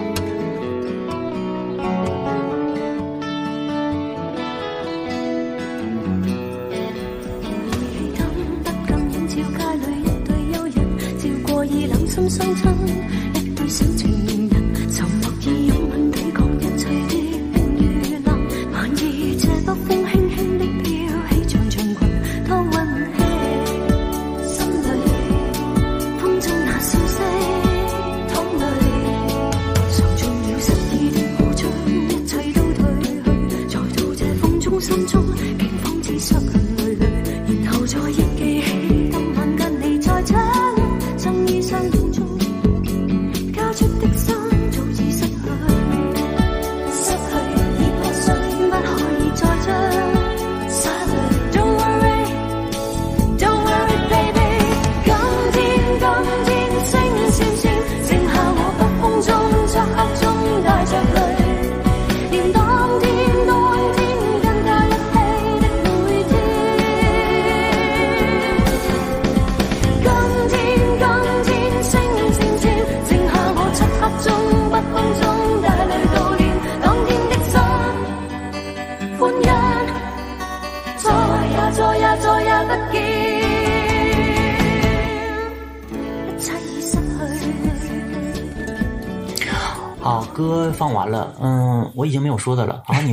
[37.98, 38.27] 然後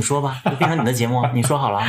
[0.06, 1.82] 说吧，就变成你的节目， 你说好了。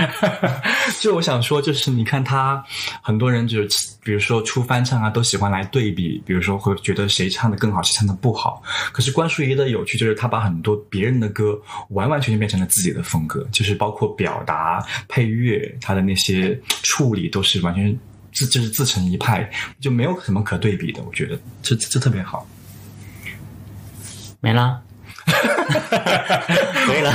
[0.99, 2.63] 就我想说，就是你看他，
[3.01, 8.63] 很多人就是，比如说出翻唱啊，都喜欢来对比，比如说会觉得谁唱的更好，谁唱的不好。
[8.91, 11.59] 可是关淑怡的有趣就是，他把很多别人的歌
[11.89, 17.95] 完完全全变成了自己的风格，就是包括表达、配乐，他的那些处理都是完全
[18.33, 19.49] 自就是自成一派，
[19.79, 21.03] 就没有什么可对比的。
[21.03, 22.47] 我觉得这这这特别好。
[24.39, 24.81] 没了，
[26.87, 27.11] 可以了。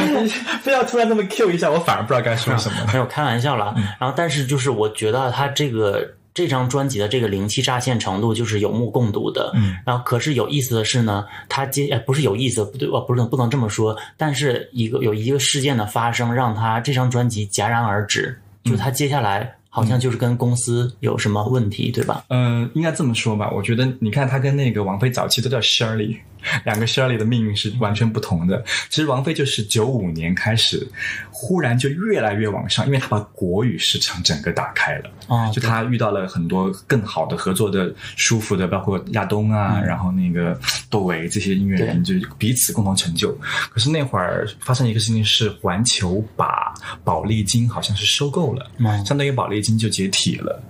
[0.62, 2.76] 非要突然那么 Q 一下，我反而不知道该说什么。
[2.92, 3.74] 没有开玩笑了。
[3.98, 9.50] 然后，但是就是我觉得他这个这张专辑的这个灵气乍现程度就是有目共睹的。
[9.54, 22.24] 嗯，然后可是有意思的是呢，他接哎不是有意思，不对，我不是不能这么说，但是一个有一个事件的发生，让他这张专辑戛然而止，就他接下来好像就是跟公司有什么问题，对吧？
[22.28, 23.50] 嗯、应该这么说吧。
[23.50, 26.16] 我觉得你看他跟那个王菲早期都叫 Shirley，
[26.64, 28.64] 两个 Shirley 的命运是完全不同的。
[28.88, 30.86] 其实王菲就是九五年开始，
[31.30, 35.10] 忽然就越来越往上，因为她把国语市场整个打开了。
[35.28, 43.36] 哦，就她遇到了很多更好的合作的、舒服的，包括亚东啊，然后那个窦唯这些音乐人，就彼此共同成就。
[43.70, 46.72] 可是那会儿发生一个事情是，环球把
[47.04, 50.62] 宝丽金好像是收购了，嗯相当于宝丽金就解体了。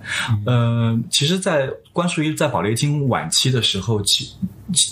[0.45, 4.31] 呃，其实，在关淑怡在宝丽金晚期的时候，其
[4.73, 4.91] 其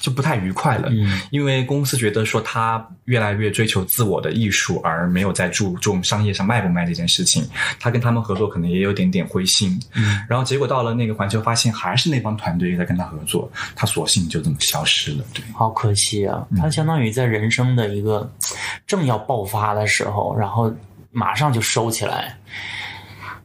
[0.00, 7.48] 就不太愉快了，嗯因为公司觉得说他越来越追求自我的艺术，而没有在注重商业上卖不卖这件事情。
[7.78, 15.24] 他跟他们合作可能也有点点灰心，嗯，然后结果到了那个环球，发现还是那帮团队在跟他合作，他索性就这么消失了。
[15.32, 16.46] 对，好可惜啊！
[16.56, 18.30] 他相当于在人生的一个
[18.86, 20.72] 正要爆发的时候，然后
[21.10, 22.36] 马上就收起来。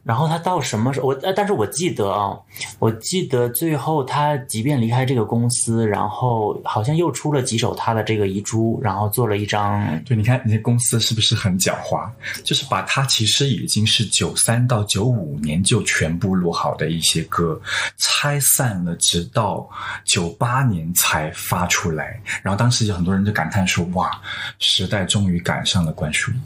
[0.08, 1.08] 然后他到什么时候？
[1.08, 2.34] 我呃，但是我记得啊，
[2.78, 12.08] 我记得最后他即便离开这个公司，然后好像又出了几首他的这个遗珠，然后做了一张对，你看你这公司是不是很狡猾？
[12.42, 17.60] 就是把他其实已经是九三到九五年就全部录好的一些歌
[17.98, 19.68] 拆散了，直到
[20.06, 22.18] 九八年才发出来。
[22.42, 24.18] 然后当时有很多人就感叹说：“哇，
[24.58, 26.36] 时代终于赶上了关淑怡。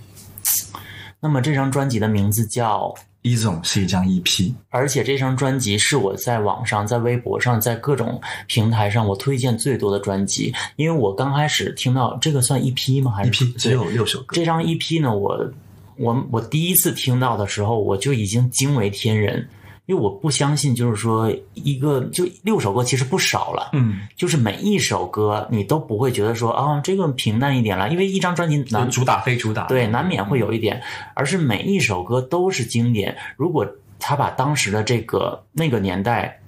[1.21, 2.93] 那么这张专辑的名字叫，”
[3.23, 13.13] 一种是一张 E EP，而且这张专辑是我在网上、在微博上、在各种平台上我推荐最多的专辑，因为我刚开始听到这个算 EP 吗？
[13.13, 14.35] 还是 EP 只有六首歌。
[14.35, 15.53] 这张 EP 呢，我
[15.97, 19.49] 我我第一次听到的时候，我就已经惊为天人，
[19.87, 30.83] 因为我不相信，就是说一个就六首歌其实不少了，嗯，就是每一首歌你都不会觉得说啊这个平淡一点了，因为一张专辑难主打非主打，对难免会有一点，
[31.15, 33.17] 而是每一首歌都是经典。
[33.37, 33.67] 如果
[33.99, 36.39] 他把当时的这个那个年代。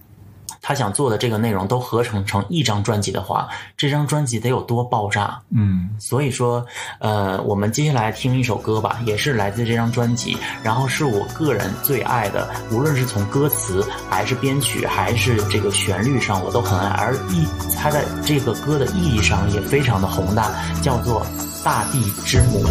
[0.67, 3.47] 他想做的这个内容都合成成一张专辑的话，
[3.77, 5.39] 这张专辑得有多爆炸？
[5.55, 6.65] 嗯，所以说，
[7.01, 17.47] 呃，我们接下来听一首歌吧，也是来自这张专辑，然后是我个人最爱的，无论是从歌词还是编曲还是这个旋律上，我都很爱，而意
[17.77, 20.51] 它在这个歌的意义上也非常的宏大，
[20.81, 21.27] 叫做
[21.62, 22.65] 《大地之母》。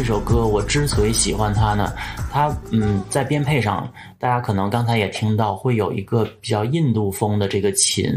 [0.07, 1.93] 这首歌，我之所以喜欢它呢，
[2.31, 8.09] 它嗯，在编配上，大家可能刚才也听到，会有一个比较印度风的这个琴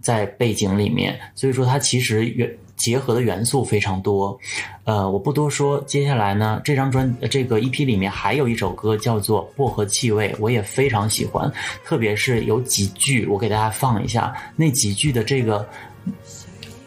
[0.00, 4.40] 在背景里面，所以说它其实元结合的元素非常多。
[4.84, 11.52] 呃，我不多说，接下来呢，这张专这个 EP 里面还有一首歌叫做《薄荷气味》，我也非常喜欢，
[11.84, 15.68] 特别是有几句，我给大家放一下，那几句的这个。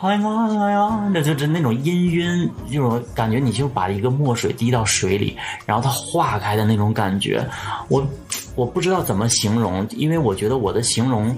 [0.06, 0.22] 哎呀
[0.62, 1.80] 哎呀，那就就那种氤
[2.10, 5.36] 氲，这种感觉，你就把一个墨水滴到水里，
[5.66, 7.46] 然后它化开的那种感觉，
[7.88, 8.06] 我
[8.56, 11.36] 我不知道怎么形容，因为我觉得我的形容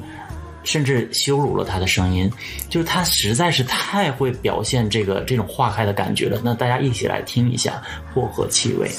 [0.63, 2.30] 甚至羞辱了他的声音，
[2.70, 6.39] 就是他实在是太会表现这个这种化开的感觉了。
[6.43, 7.82] 那大家一起来听一下
[8.13, 8.89] 《薄荷气味》。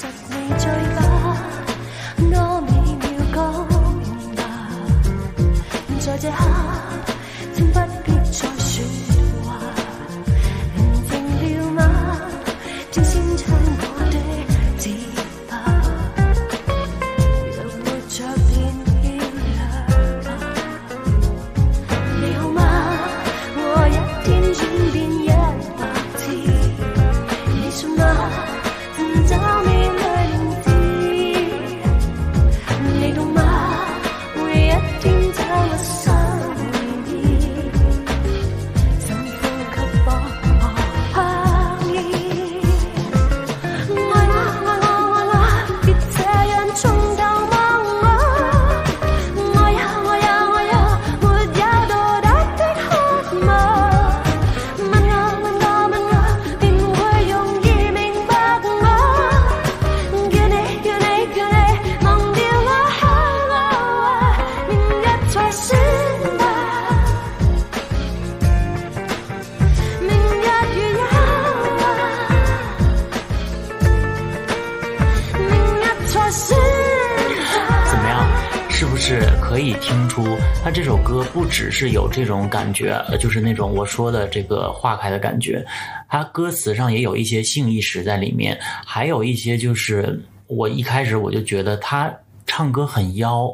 [81.79, 85.65] 是有这种感觉，就是那种我说的这个化开的感觉，
[86.09, 92.13] 他歌词上也有一些性意识在里面，还有一些就是我一开始我就觉得他。
[92.51, 93.47] 唱歌很妖，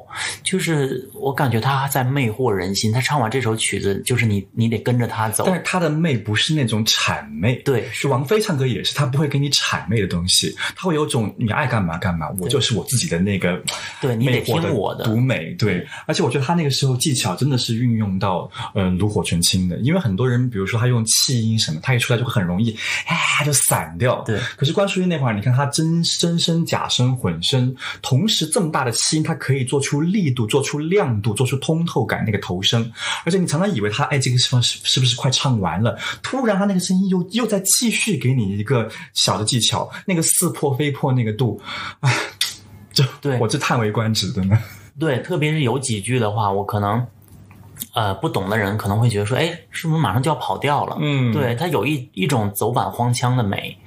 [0.46, 2.92] 就是我感觉他在魅惑人心。
[2.92, 5.44] 他唱完这首曲子，就是你你得跟着他走。
[5.46, 5.56] 但。
[5.56, 7.90] 是他的媚不是那种谄媚，对。
[7.92, 13.62] 是王菲唱歌也是，她不会给你谄媚的东西，她会有种你爱干嘛干嘛，我就是我自己的那个
[14.00, 15.06] 对你得听我的。
[15.06, 22.72] 独美，对，而且我觉得他那个时候技巧真的是运用到呃炉火纯青的，因为很多人比如说他用气音什么，他一出来就会很容易
[23.08, 24.40] 啊就散掉，对。
[24.58, 32.92] 可是关淑怡那会儿，你看她真真声、假声、混声，同时这么大的气音，她可以做出力度、做出亮度、做出通透感，那个头声。
[33.26, 41.60] 而且你常常以为他哎这个地方是是不是快唱完了，突然他那个声音又又在继续给你一个小的技巧，那个似破非破那个度，
[42.02, 42.14] 哎，
[42.92, 44.62] 这对我这叹为观止的呢。
[45.00, 47.04] 对，特别是有几句的话，我可能。
[47.94, 50.98] 呃，不懂的人可能会觉得说，哎，是不是马上就要跑调了？
[51.02, 53.78] 嗯对，它有一一种走板荒腔的美。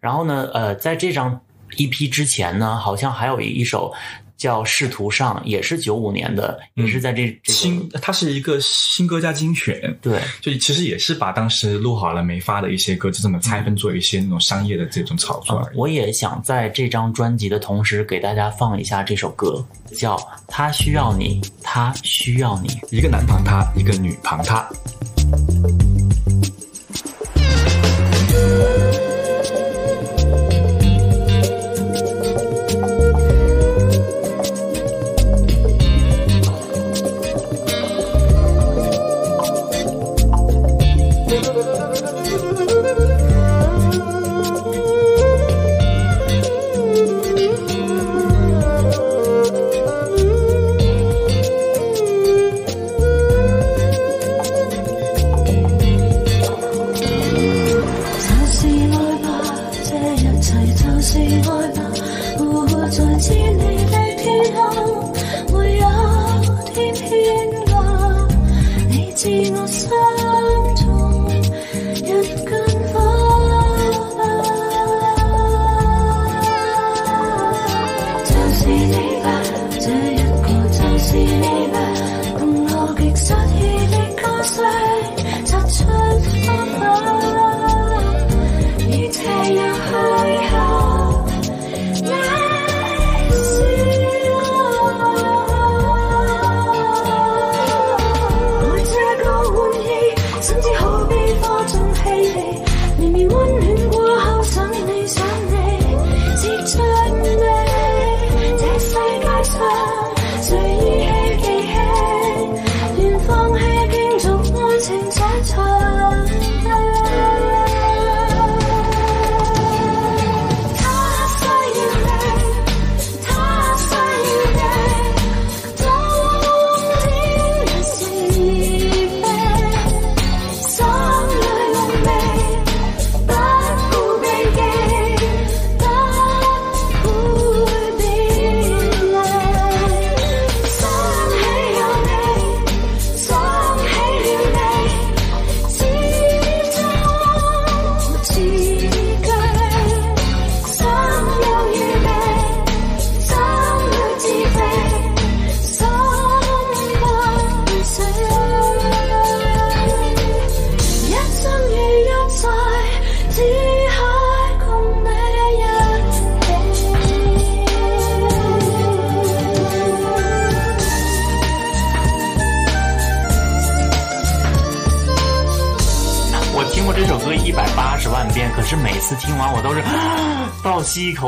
[0.00, 1.38] 然后呢，呃，在这张
[1.76, 3.92] EP 之前呢，好像还有一首
[4.36, 15.68] 叫《仕途上》，也是九五年的，也是在这这个新，它是一个新歌加精选，对就其实也是把当时录好了没发的一些歌，就这么拆分做一些那种商业的这种炒作。
[15.74, 19.64] 我也想在这张专辑的同时给大家放一下这首歌，
[19.96, 20.16] 叫
[20.46, 22.68] 《他需要你，他需要你》。
[22.90, 24.68] 一个男旁他，一个女旁他。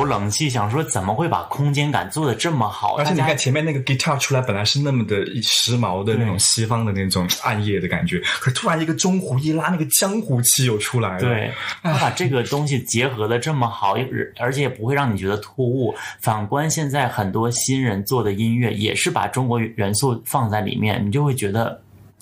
[0.07, 2.97] 冷气，想说怎么会把空间感做的这么好？
[2.97, 11.21] 而且你看前面那个 guitar 出来，本来是那么的时髦的那种西方的那种暗夜的感觉，可突然一个中胡一拉，那个江湖气又出来了。
[11.21, 11.53] 对，
[11.83, 13.97] 他把这个东西结合的这么好，
[14.39, 15.95] 而且也不会让你觉得突兀。
[16.21, 21.81] 反观现在很多新人做的音乐，也是把中国元素放在里面，你就会觉得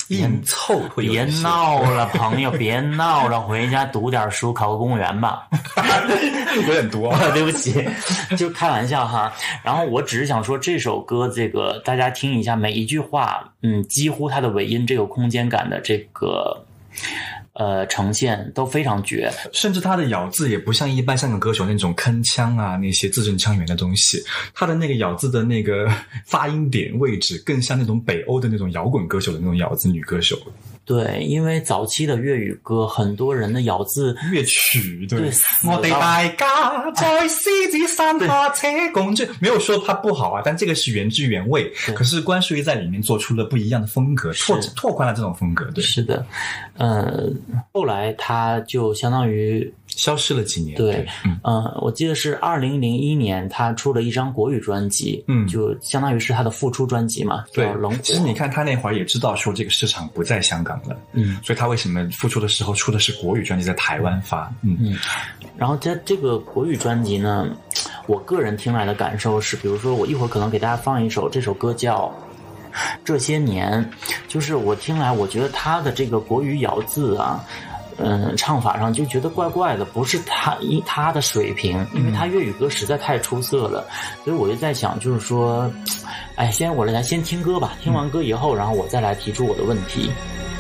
[0.09, 5.49] 硬凑会别闹了，朋友，别闹了，回家读点书，考个公务员吧。
[6.57, 7.15] 有点多。
[7.33, 7.87] 对不起，
[8.37, 9.33] 就开玩笑哈。
[9.63, 16.65] 然后我只是想说，这首歌这个大家听一下，每一句话，嗯，几乎它的尾音这个空间感的这个
[17.55, 19.33] 呃呈现都非常绝。
[19.53, 24.23] 甚至他的咬字也不像一般香港歌手那种铿锵啊那些字正腔圆的东西，
[24.55, 25.89] 他的那个咬字的那个
[26.27, 30.37] 发音点位置，更像那种北欧的那种摇滚歌手的那种咬字女歌手。
[30.85, 35.31] 对，因为早期的粤语歌，很多人的咬字乐曲，对，对
[35.67, 41.73] 我哋大家在狮子山下车共聚，没有说它不好啊，但这个是原汁原味。
[41.95, 46.27] 可是关淑怡在里面做出了不一样的风格，拓拓宽了这种风格，对，是的，
[46.77, 47.31] 呃，
[47.73, 55.45] 后来他就相当于消失了几年，对，嗯，呃，我记得是二零零一年，他出了一张国语专辑，嗯。
[55.47, 57.69] 就相当于是他的复出专辑嘛，对。
[58.03, 64.77] 其实你看他那会儿也知道说这个市场不在香港了，嗯，所以他为什么复出的时候出的是国语专辑，在台湾发，嗯。
[64.81, 64.99] 嗯。
[65.57, 67.49] 然后在这个国语专辑呢，
[68.07, 72.13] 我个人听来的感受是，比如说我一会儿可能给大家放一首，这首歌叫
[73.05, 73.85] 《这些年》，
[74.27, 77.45] 就是我听来，我觉得他的这个国语咬字啊。
[77.97, 83.87] 嗯，唱法上就觉得怪怪的，不是他一他的水平，因为他粤语歌实在太出色了，
[84.25, 85.73] 所以我就在想，就是说，
[86.35, 90.11] 哎，先我来先听歌吧，听完歌以后，然后我再来提出我的问题。
[90.11, 90.54] 收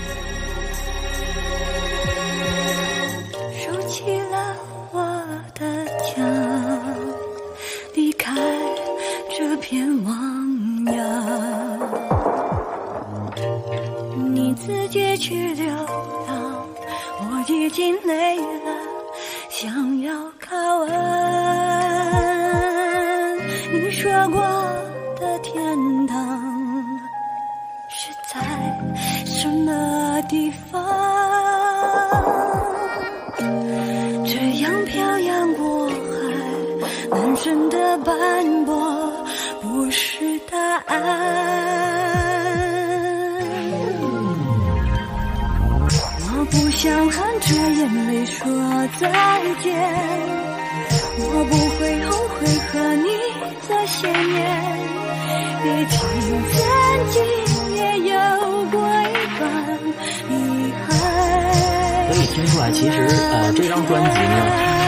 [9.75, 10.15] 这片汪
[10.85, 10.95] 洋。
[14.33, 15.67] 你自己去流
[16.29, 16.65] 浪，
[17.19, 18.71] 我已经累了，
[19.51, 20.57] 想要靠
[20.87, 20.93] 岸。
[23.73, 24.41] 你说过
[25.19, 26.41] 的天堂
[27.89, 28.41] 是在
[29.25, 30.81] 什么地方？
[34.25, 35.95] 这样漂洋过海，
[37.11, 38.64] 难真的斑驳
[39.75, 40.57] 不是答
[40.87, 40.95] 案。
[46.31, 48.47] 我不想含着眼泪说
[49.01, 49.11] 再
[49.65, 49.75] 见，
[51.19, 52.73] 我不会后悔和
[53.03, 53.09] 你
[53.67, 54.39] 这些年，
[55.65, 55.99] 毕竟
[56.53, 56.57] 曾
[57.11, 57.15] 经
[57.75, 57.79] 也
[58.13, 58.15] 有
[58.71, 58.79] 过
[59.11, 59.43] 一段
[60.31, 60.33] 遗
[60.87, 60.89] 憾。
[62.07, 64.37] 可以听出来，其实呃，这张专辑呢，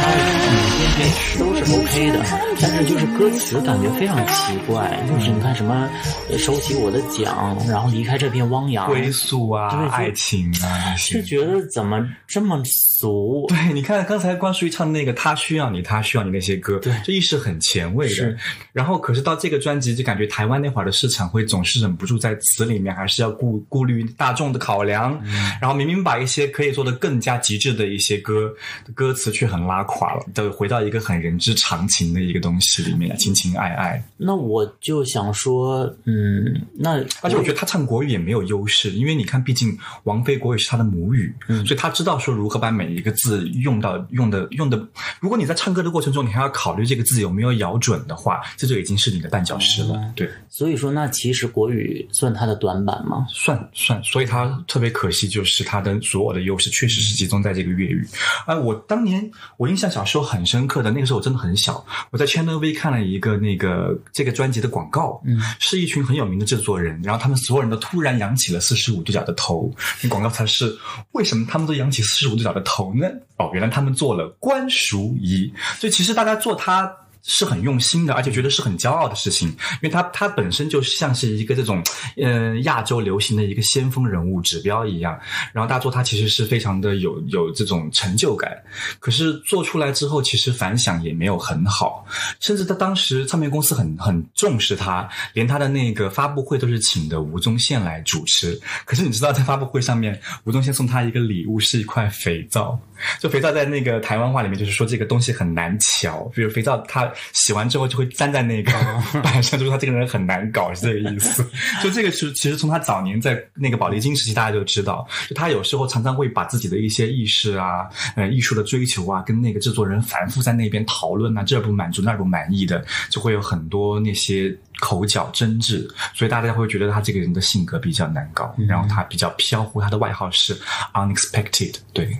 [0.01, 0.99] 它嗯编配
[1.41, 2.16] 都是 OK 的，
[2.61, 5.89] 但是就是歌词感觉非常奇怪，就是你看什么
[6.29, 11.37] 呃收起我的桨，然后离开这片汪洋，归宿啊爱情啊那些就。
[11.37, 13.45] 觉得怎么这么俗？
[13.49, 18.39] 对，你看刚才关淑怡唱的那个“他需要你，他需要你”那些歌，对这意识很前卫的是。
[18.73, 25.23] 然后，可是到这个专辑，就感觉台湾那会儿的市场会总是忍不住在词里面，还是要顾顾虑大众的考量。
[25.61, 28.51] 然后明明把一些可以做的更加极致的一些歌
[28.95, 34.03] 歌词，却很拉垮了，都回到一个很人之常情的一个东西里面，情情爱爱。
[34.17, 44.77] 那我就想说，嗯，那而且我觉得他唱国语也没有优势，因为你看，毕竟王菲国语是他的母语，嗯所以他知道说如何把每一个字用到用的用的。
[45.21, 49.95] 如果你在唱歌的过程中，你还要考虑这个字有没有咬准的话，这就已经是你的绊脚石了。
[49.95, 53.27] 哦对，所以说，那其实国语算他的短板吗？
[53.29, 58.07] 算算，所以他特别可惜，就是他的所有的优势确实是集中在这个粤语。
[58.47, 69.72] 啊，我当年我印象小时候很深刻的，那个时候我真的很小，我在 Channel V 看了一个那个这个专辑的广告，嗯，是一群很有名的制作人，然后他们所有人都突然扬起了四十五度角的头。
[70.03, 70.76] 那广告才是
[71.12, 73.09] 为什么他们都扬起四十五度角的头呢？
[73.39, 76.93] 哦，原来他们做了关淑怡，就其实大家做它。
[77.29, 81.83] 是很用心的，而且觉得是很骄傲的事情，因为他他本身就像是一个这种，
[82.16, 85.18] 呃，亚洲流行的一个先锋人物指标一样。
[85.53, 88.57] 然后大家做它其实是非常的有有这种成就感，
[89.01, 92.07] 可是做出来之后，其实反响也没有很好，
[92.39, 98.59] 甚至他当时唱片公司很很重视他，连他的那个发布会都是请的吴宗宪来主持。
[98.85, 102.79] 可是你知道，在发布会上面，吴宗宪送他一个礼物是一块肥皂。
[103.19, 108.73] 就肥皂在那个台湾话里面就是说这个东西很难瞧，比如肥皂他洗完之后就会粘在那个
[109.23, 111.45] 板上，就是他这个人很难搞，是这个意思。
[111.83, 130.57] 就这个是其实从他早年在那个宝丽金时期，大家就知道，就他有时候常常会把自己的一些意识啊、呃艺术的追求啊，跟那个制作人反复在那边讨论啊，这不满足那不满意的，就会有很多那些口角争执，所以大家会觉得他这个人的性格比较难搞，然后他比较飘忽，他的外号是
[130.95, 132.17] unexpected，对。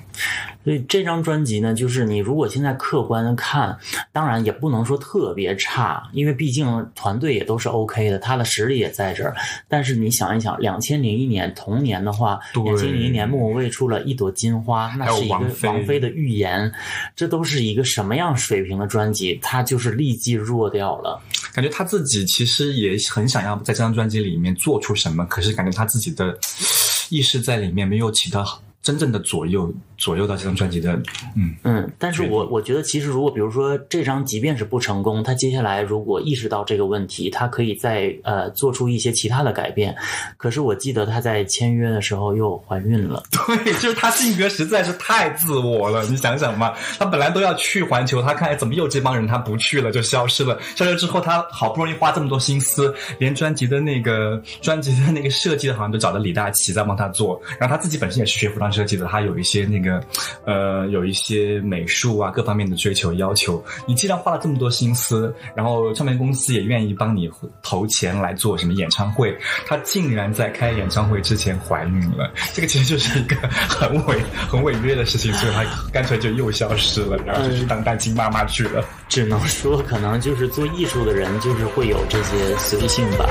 [0.67, 3.79] 所以这张专辑呢，就是你如果现在客观的看，
[4.11, 9.33] 当然也不能说特别差，因为毕竟团队也都是 OK 的，他的实力也在这儿。
[9.69, 16.73] 但是你想一想，两千零一年同年的话，对两千零一年莫文蔚出了一朵金花，那是一个王菲王菲的预言，
[17.15, 19.39] 这都是一个什么样水平的专辑？
[19.41, 21.23] 他就是立即弱掉了。
[21.55, 26.37] 感觉他自己其实也很想要在这张专辑里面做出什么，可是感觉他自己的
[27.09, 28.45] 意识在里面没有起到
[28.83, 30.93] 真正的左右左右到这张专辑的，
[31.35, 39.95] 嗯，嗯，但是我我觉得，其实如果比如说这张即便是不成功，他接下来如果意识到这个问题，他可以再呃做出一些其他的改变。
[40.37, 50.61] 可是我记得他在签约的时候又怀孕了， 对，就是他性格实在是太自我了，你想想嘛，他本来都要去环球，他看哎怎么又这帮人他不去了，就消失了。
[50.77, 60.01] 消失之后，他好不容易花这么多心思，连专辑的那个专辑的那个设计的好像都找了李大齐在帮他做，然后他自己本身也是学服装设计的，他有一些那个
[60.45, 63.63] 呃有一些美术啊各方面的追求要求。
[63.87, 67.31] 你既然花了这么多心思，然后唱片公司也愿意帮你
[67.63, 78.85] 投钱来做什么演唱会，他竟然在开演唱会之前怀孕了， 这个其实就是一个很违很违约的事情，所以他干脆就又消失了，然后就去当单亲妈妈去了。
[79.09, 83.27] 只能说可能就是做艺术的人就是会有这些随性吧。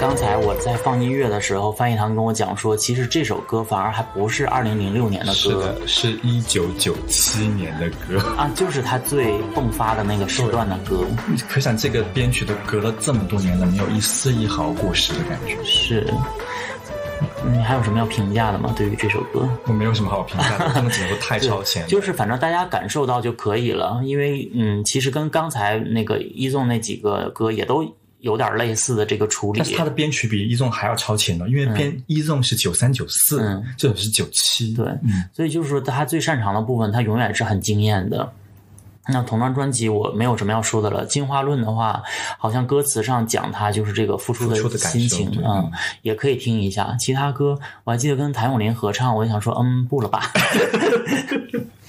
[0.00, 8.18] 刚才我在放音乐的时候，翻译堂跟我讲说，其实这首歌反而还不是二零零六年的歌是的，是一九九七年的歌。
[8.30, 11.06] 啊，就是他最迸发的那个时段的歌。
[11.50, 15.62] 可想这个编曲都隔了这么多年了，没有一丝一毫过时的感觉。
[15.64, 16.10] 是，
[17.52, 18.72] 你还有什么要评价的吗？
[18.74, 19.46] 对于这首歌？
[19.66, 21.88] 我没有什么好评价的，他们几个都太超前了。
[21.88, 27.84] 就是反正大家感受到就可以了，因为嗯，其实跟刚才那个一纵那几个歌也都
[28.20, 29.68] 有点类似的这个处理但。
[29.68, 34.74] 是他的编曲比一纵还要超前的，因为编一纵是九三九四嗯，这种是九七。
[34.74, 38.32] 对，嗯，所以就是说他最擅长的部分，他永远是很惊艳的。
[39.08, 41.04] 那同张专辑我没有什么要说的了。
[41.06, 42.00] 进化论的话，
[42.38, 45.68] 好像歌词上讲他就是这个付出的心情对嗯，
[46.02, 46.94] 也可以听一下。
[47.00, 50.30] 其他歌我还记得跟谭咏麟合唱，我就想说，嗯，不了吧。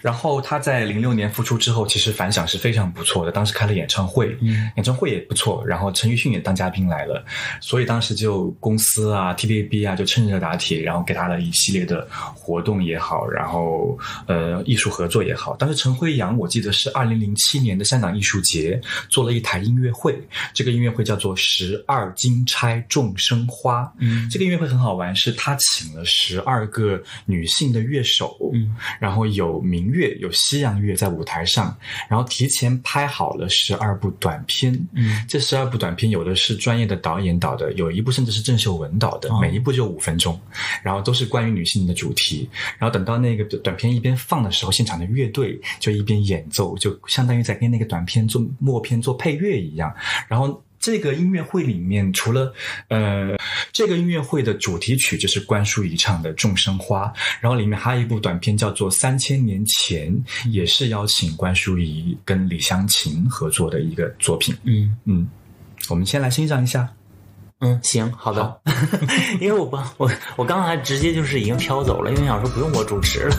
[0.00, 3.32] 然后他在零六年复出之后，其实反响是非常不错的。
[3.32, 5.64] 当时开了演唱会，嗯演唱会也不错。
[5.66, 7.24] 然后陈奕迅也当嘉宾来了，
[7.60, 15.54] 所以当时就公司啊、TVB 啊就趁热打铁，然后给他了一系列的活动也好，然后呃艺术合作也好。
[15.56, 20.18] 当时陈辉阳我记得是二零零七年的香港艺术节做了一台音乐会，
[20.54, 23.82] 这个音乐会叫做《十二金钗众生花》。
[23.98, 31.76] 嗯这个音乐会很好玩，是他请了十二个女性的乐手，嗯然后有民乐，有西洋乐在舞台上，
[32.08, 34.72] 然后提前拍好了十二部短片。
[34.94, 40.38] 嗯这十二部短片有的是专业的导演导的，有一部甚至是郑秀文导的，哦每一部就五分钟，
[40.82, 42.48] 然后都是关于女性的主题。
[42.78, 49.94] 然后等到那个短片一边放的时候，现场的乐队就一边演奏，就相当于在跟那个短片做默片做配乐一样。
[50.28, 52.52] 然后这个音乐会里面，除了
[52.88, 53.36] 呃，
[53.70, 57.04] 这个音乐会的主题曲就是关淑怡唱的《众生花》，
[57.40, 60.10] 然后里面还有一部短片叫做《三千年前》，
[60.50, 64.56] 也是邀请关淑怡跟李香琴合作的一个作品。
[64.64, 65.28] 嗯嗯，
[65.90, 66.88] 我们先来欣赏一下。
[67.58, 68.60] 嗯，行，好的。
[69.38, 73.36] 因为我不我我刚才直接就是已经飘走了，因为想说不用我主持了。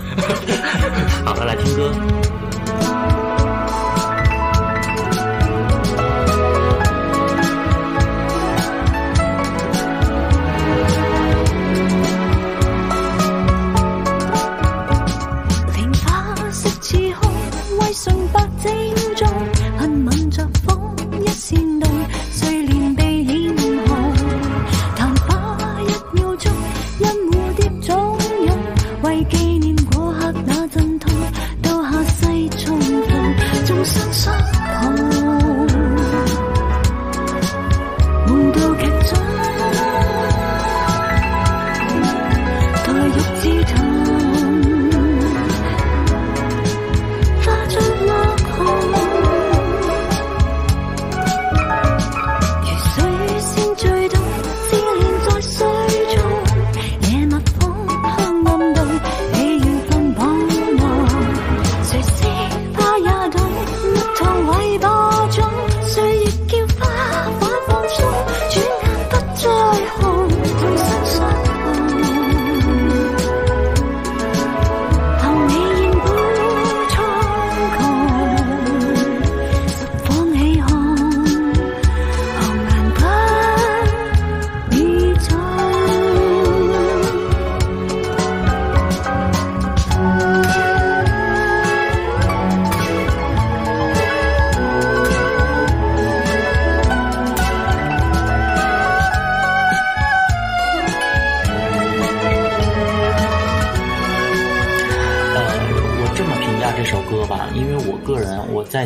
[1.25, 1.91] 好的，来听歌。
[18.61, 19.00] 精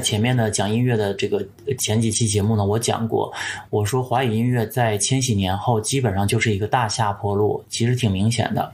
[0.06, 3.34] 前面的讲音乐的这个呃前几期节目呢，我讲过，
[3.72, 8.72] 我说华语音乐在千禧年后基本上就是一个大下坡路，其实挺明显的。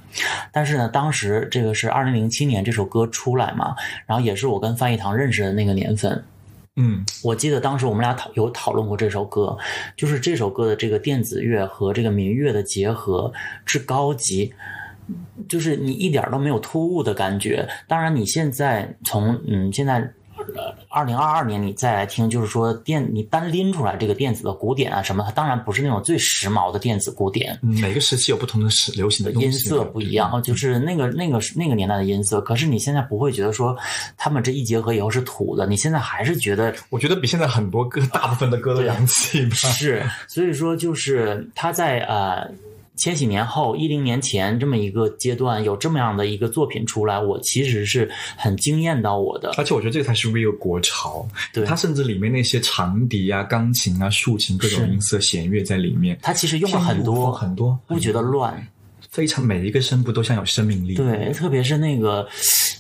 [0.52, 3.74] 但是呢，当时这个是二零零七年这首歌出来嘛，
[4.06, 6.22] 然后也是我跟范逸堂认识的那个年份。
[6.76, 9.58] 嗯，我记得当时我们俩讨有讨论过这首歌，
[9.96, 13.32] 就是这首歌的这个电子乐和这个民乐的结合
[13.66, 14.54] 之高级，
[15.50, 17.68] 就是你一点都没有突兀的感觉。
[17.88, 20.12] 当然，你现在从嗯现在
[20.56, 32.42] 呃二零二二年你再来听，就是说电你单拎出来这个电子的古典啊什么，它当然不是那种最时髦的电子鼓点，嗯每个时期有不同的时流行的音色不一样，就是那个那个那个年代的音色。
[32.42, 33.76] 可是你现在不会觉得说
[34.18, 39.56] 他们这一结合以后是土的，你现在还是觉得我觉得比现在很多歌大部分的歌都洋气吧。
[39.56, 42.50] 是，所以说就是他在呃
[43.02, 49.52] 千禧年后一零年前这么一个阶段有这么样的一个作品出来，我其实是很惊艳到我的。
[49.58, 58.68] 而且我觉得这个才是 real 国潮，对它甚至里面那些长笛啊、钢琴啊、竖琴各种音色、弦乐在里面，它其实用了很多很多，不觉得乱。
[59.10, 60.94] 非常每一个声部都像有生命力。
[60.94, 62.26] 对，特别是那个，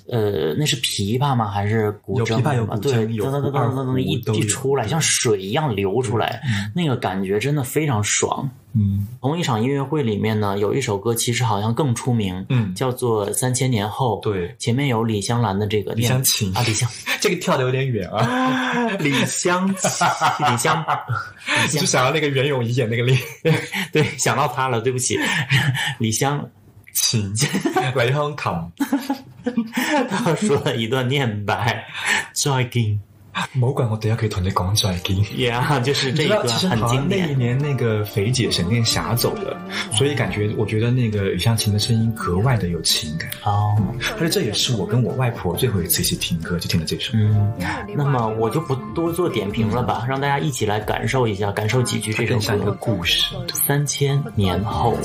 [0.07, 1.49] 呃，那是琵琶吗？
[1.49, 2.19] 还是古筝？
[2.19, 6.41] 有琵琶有古对，筝有噔噔噔噔噔一一出来，像水一样流出来，
[6.73, 8.49] 那个感觉真的非常爽。
[8.73, 9.07] 嗯。
[9.21, 14.19] 同一场音乐会里面呢，有一首歌其实好像更出名，嗯，叫做《三千年后》。
[14.23, 16.89] 对，前面有李香兰的这个李香琴啊，李香
[17.21, 20.09] 这个跳的有点远啊， 李香李香
[20.51, 20.85] 李香，
[21.71, 23.17] 你 就想到那个袁咏仪演那个李
[23.91, 25.17] 对，想到她了，对不起，
[25.99, 26.49] 李香
[26.93, 28.71] 琴，李香琴。
[30.09, 31.85] 他说了一段念白，
[32.33, 32.99] 再见
[33.57, 35.17] 唔好怪我第一句同你講再見。
[35.25, 37.35] ，Yeah， 就是这你知道，个很经典那一。
[37.35, 39.57] 年那个肥姐沈殿霞走了，
[39.93, 43.75] 所以感觉我觉得那个李湘琴的声音格外的有情感，哦，
[44.19, 47.11] 而且这也是我跟我外婆最后一次一起听歌，就听了这首。
[47.13, 47.53] 嗯，
[47.95, 52.71] 那么我就不多做点评了吧，让大家一起来感受一下，感受几句这首它更像一个。
[52.81, 53.35] 故事。
[53.53, 54.97] 三千年後，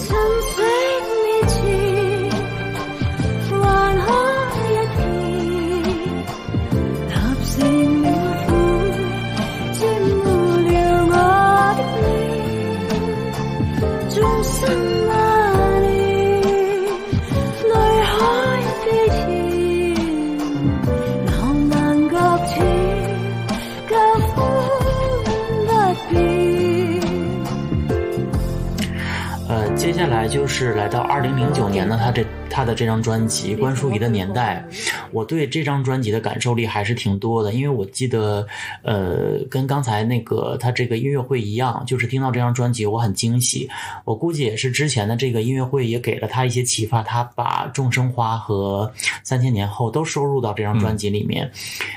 [30.29, 34.65] 就是来到二零零九年呢，他这他的这张专辑《关淑怡的年代》，
[35.13, 38.47] 我对这张专辑的感受力还是挺多的，因为我记得，
[38.83, 43.69] 呃，跟刚才那个他这个音乐会一样，就是听到这张专辑我很惊喜。
[44.05, 51.51] 我估计也是之前的这个音乐会也给了他一些启发，他把《众生花》和《三千年后》都收入到这张专辑里面，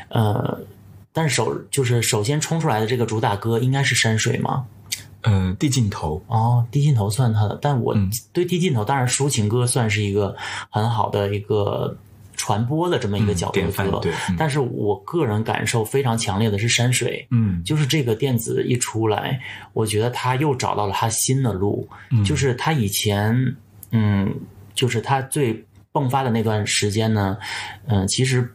[0.10, 0.60] 呃。
[1.12, 4.64] 但是首就是首先冲出来的这个主打歌应该是山水嗎？
[5.24, 8.10] 嗯，递盡頭，哦，低镜头算他的，但我嗯。
[8.32, 10.36] 對低镜头，当然抒情歌算是一个
[10.70, 11.98] 很好的一个
[12.36, 14.36] 传播的这么一个角度典的歌，範對，嗯。
[14.38, 19.40] 但是我个人感受非常强烈的是山水，嗯，就是这个电子一出来，
[19.74, 22.24] 我觉得他又找到了他新的路，嗯。
[22.24, 23.56] 就是他以前，
[23.92, 24.34] 嗯，
[24.74, 27.38] 就是他最迸发的那段时间呢，
[27.88, 28.48] 嗯、其實。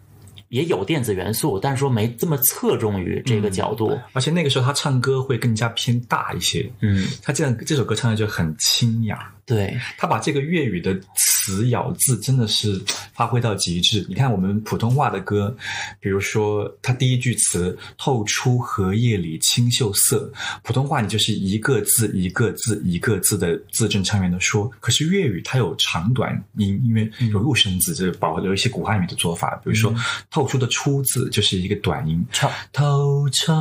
[0.55, 3.99] 也有电子元素，但是说没这么侧重于这个角度。
[4.13, 6.71] 而且那个时候他唱歌会更加偏大一些。
[6.81, 12.83] 嗯，他这样这首歌唱的就很清雅，对，他把这个粤语的词咬字真的是
[13.13, 14.05] 发挥到极致。
[14.09, 15.55] 你看我们普通话的歌，
[16.01, 20.33] 比如说他第一句词“透出荷叶里清秀色”，
[20.65, 24.67] 普通话你就是一个字一个字一个字的字正腔圆的说。
[24.81, 29.61] 可是粤语它有长短音，因为有入声字，这保留一些古汉语的做法。
[29.63, 29.95] 比如说
[30.33, 33.53] “透出”的“出”字就是一个短音，唱透出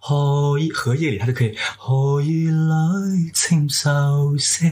[0.00, 3.88] 荷叶荷叶里，它就可以荷叶里清秀
[4.36, 4.66] 色。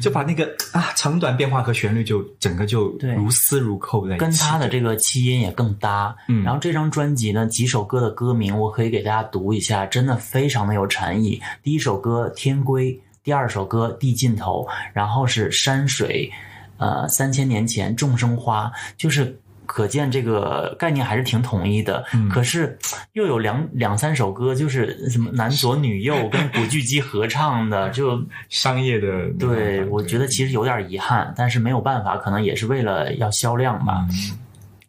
[0.00, 6.14] 就把那个啊长短变化和旋律就整个就对如丝如扣在一起，跟他的这个气音也更搭。
[6.28, 11.40] 嗯然后这张专辑呢，几首歌的歌名我可以给大家读一下，真的非常的有禅意。
[11.62, 16.30] 第一首歌《天归》，第二首歌《地尽头》，然后是山水，
[16.78, 19.38] 呃，三千年前众生花，就是。
[19.66, 22.78] 可见这个概念还是挺统一的，嗯可是
[23.12, 34.06] 又有两两三首歌，就是什么男左女右跟古巨基合唱的， 就商业的对我觉得其实有点遗憾，但是没有办法，可能也是为了要销量吧。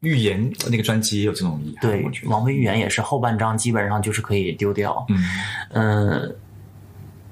[0.01, 5.05] 预言那个专辑也有这种遗憾，对王菲预言也是后半张基本上就是可以丢掉。
[5.07, 5.23] 嗯
[5.71, 6.35] 呃，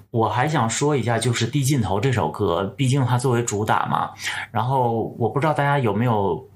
[0.09, 4.11] 我还想说一下，就是《地尽头》这首歌，毕竟它作为主打嘛。
[4.51, 6.47] 然后我不知道大家有没有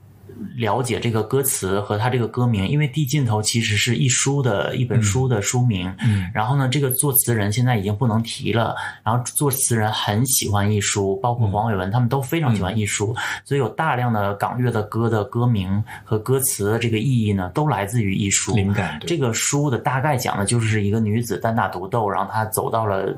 [0.56, 5.94] 了解这个歌词和他这个歌名，因为《地尽头》其实是一书的一本书的书名。
[6.06, 8.76] 嗯然后呢，这个作词人现在已经不能提了。
[9.04, 18.56] 然后作词人很喜欢一书，包括黄伟文他们都非常喜欢艺术，所以有大量的港乐的歌的歌名和歌词的这个意义呢，都来自于一书。
[18.56, 23.16] 灵感这个书的大概讲的就是一个女子单打独斗，然后她走到了。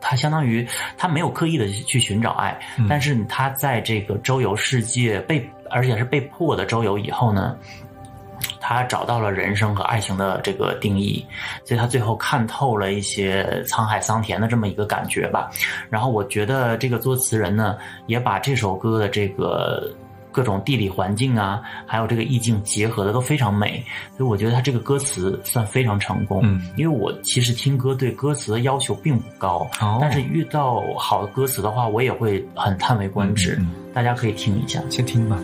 [0.00, 0.64] 她相当于
[0.96, 7.56] 她没有刻意的去寻找爱，嗯但是她在这个周游世界被，而且是被迫的周游以后呢，
[8.60, 11.24] 他找到了人生和爱情的这个定义，
[11.64, 15.50] 所以他最后看透了一些沧海桑田的这么一个感觉吧。
[15.88, 19.90] 然后我觉得这个作词人呢，也把这首歌的这个
[20.30, 23.82] 各种地理环境啊，还有这个意境结合的都非常美，
[24.16, 26.40] 所以我觉得他这个歌词算非常成功。
[26.44, 33.56] 嗯因为我其实听歌对歌词的要求并不高，哦但是遇到好的歌词的话，我也会很叹为观止。
[33.58, 34.80] 嗯大家可以听一下。
[34.88, 35.36] 先听吧。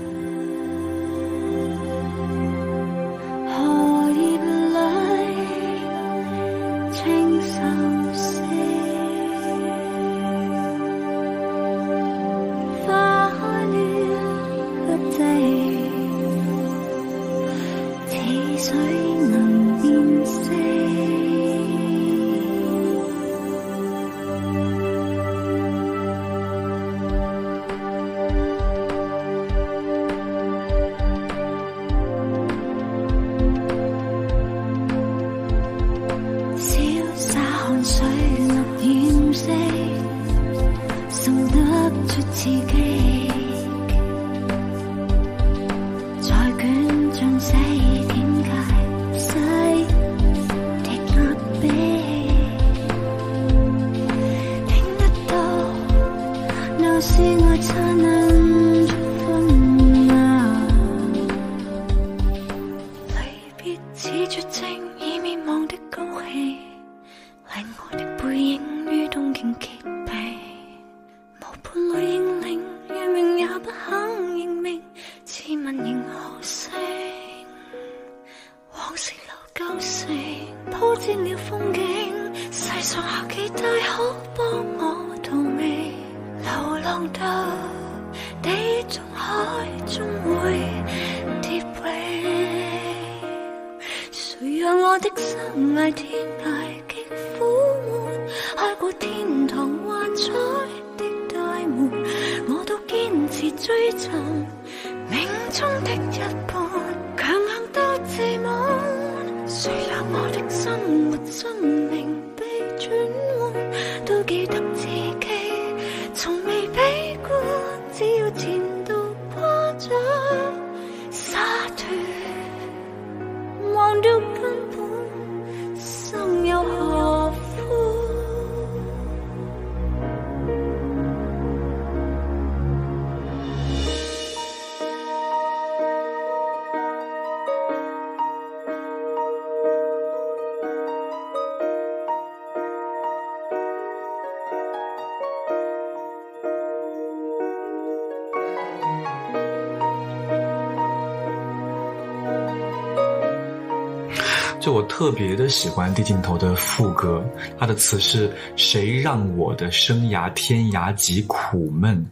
[154.65, 157.23] 就我特别的喜欢低镜头的副歌，
[157.59, 162.03] 它的词是“谁让我的生涯天涯极苦闷，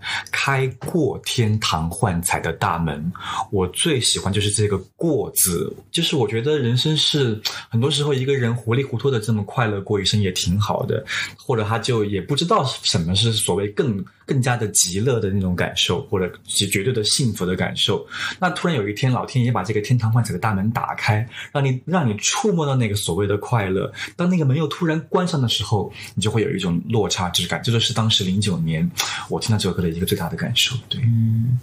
[0.45, 3.13] 开过天堂幻彩的大门”。
[3.53, 11.05] 我最喜欢就是这个“过”字，就是我觉得人生是很多时候一个人糊里糊涂的这么快乐过一生也挺好的，
[11.39, 18.05] 或者他就也不知道什么是所谓更更加的极乐的那种感受，或者是绝对的幸福的感受。
[18.41, 23.93] 那突然有一天，老天爷把这个天堂幻彩的大门打开，让你让你触摸到那个所谓的快乐。
[24.17, 27.63] 当那个门又突然关上的时候，你就会有一种落差之感。
[27.63, 28.91] 这就是当时零九年
[29.29, 30.77] 我听到这首歌的一个最大感受。
[30.89, 31.59] 对，嗯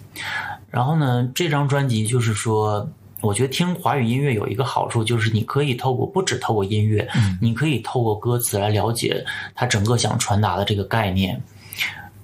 [0.70, 2.88] 然后呢，这张专辑就是说，
[3.20, 7.08] 我觉得听华语音乐有一个好处，就是你可以透过不只透过音乐，
[7.40, 11.40] 你可以透过歌词来了解他整个想传达的这个概念。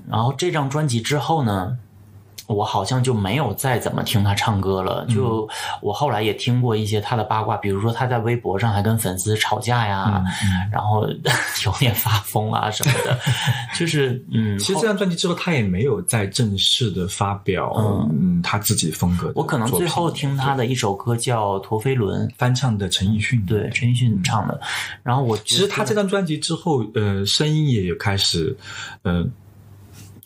[0.08, 1.76] 然后这张专辑之后呢，
[2.46, 5.04] 我好像就没有再怎么听他唱歌了。
[5.06, 5.48] 就
[5.80, 10.22] 我后来也听过一些他的八卦，比如说他在微博上还跟粉丝吵架呀，
[10.70, 11.06] 然后
[11.64, 13.18] 有点发疯啊什么的。
[13.76, 17.72] 就是嗯，其实这张专辑之后，他也没有再正式的发表
[18.10, 19.32] 嗯他自己风格。
[19.34, 23.44] 我可能最后听他的一首歌叫《陀飞轮》，翻唱的陈奕迅。
[23.44, 24.60] 对，陈奕迅唱的。
[25.02, 28.56] 然后我其实他这张专辑之后，呃，声音也有开始，
[29.02, 29.26] 呃。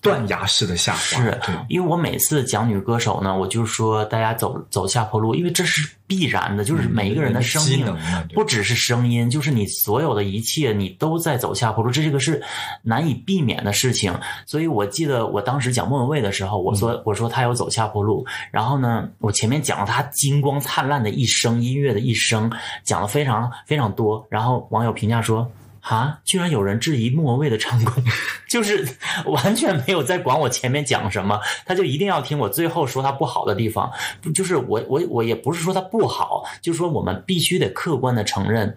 [0.01, 7.87] 断崖式的下滑，是因为我每次讲女歌手呢，我就是说大家走走下坡路，因为这是必然的，就是每一个人的生命，
[8.35, 12.43] 不只是声音，就是你所有的一切，你都在走下坡路，这这个是
[12.83, 14.13] 难以避免的事情。
[14.47, 22.51] 所以我记得我当时讲莫文蔚的时候，我说我说她有走下坡路，然后呢，我前面讲了她金光灿烂的一生，音乐的一生，
[22.83, 25.51] 讲了非常非常多，然后网友评价说。
[25.81, 26.21] 啊！
[26.25, 28.05] 居然有人质疑莫文蔚的唱功，
[28.49, 28.87] 就是
[29.25, 33.91] 完全没有在管我前面讲什么，他就一定要听我最后说他不好的地方。
[34.35, 38.77] 就是我我我也不是说他不好，就是说我们必须得客观的承认，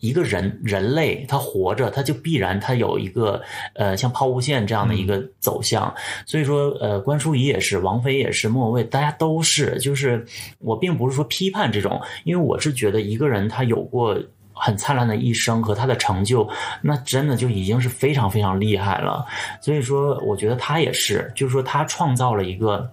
[0.00, 3.42] 一个人人类他活着，他就必然他有一个
[3.74, 5.94] 呃像抛物线这样的一个走向。
[6.24, 9.78] 所以说呃关淑怡也是，王菲也是，莫文蔚大家都是。
[9.78, 10.24] 就是
[10.58, 14.18] 我并不是说批判这种，因为我是觉得一个人他有过。
[14.58, 16.48] 很灿烂的一生和他的成就，
[16.82, 19.24] 那真的就已经是非常非常厉害了。
[19.60, 22.90] 所以说，我觉得他也是，就是说他创造了一个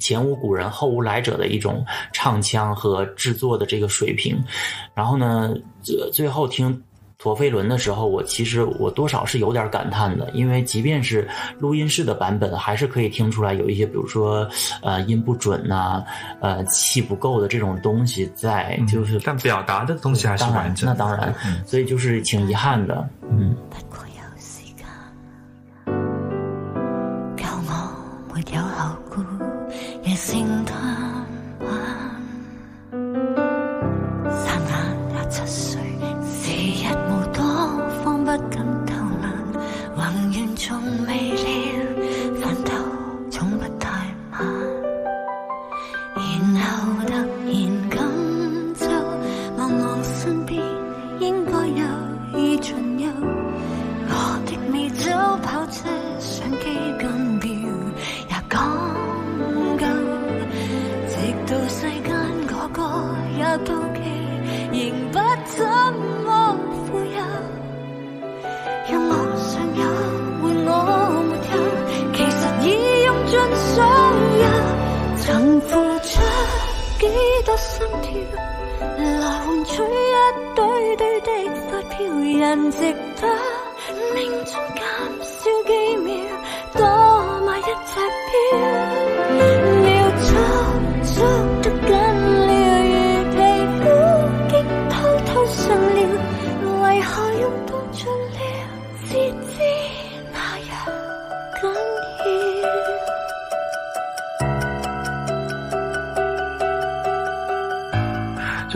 [0.00, 4.42] 前无古人后无来者的一种唱腔和制作的这个水平。
[4.94, 6.82] 然后呢，最最后听。
[7.18, 11.28] 陀飞轮的时候，我其实我多少是有点感叹的，因为即便是
[11.58, 14.48] 录音室的版本，还是可以听出来有一些，比如说
[14.82, 16.04] 呃音不准呐，
[16.40, 20.88] 呃气不够的这种东西在，就是但表达的东西还是完整。
[20.88, 21.34] 那当然，
[21.66, 23.56] 所以就是挺遗憾的，嗯。
[82.38, 82.78] 人值
[83.20, 83.28] 得
[84.14, 84.84] 命中减
[85.24, 86.14] 少几秒，
[86.74, 87.98] 多买一只
[88.30, 88.77] 表，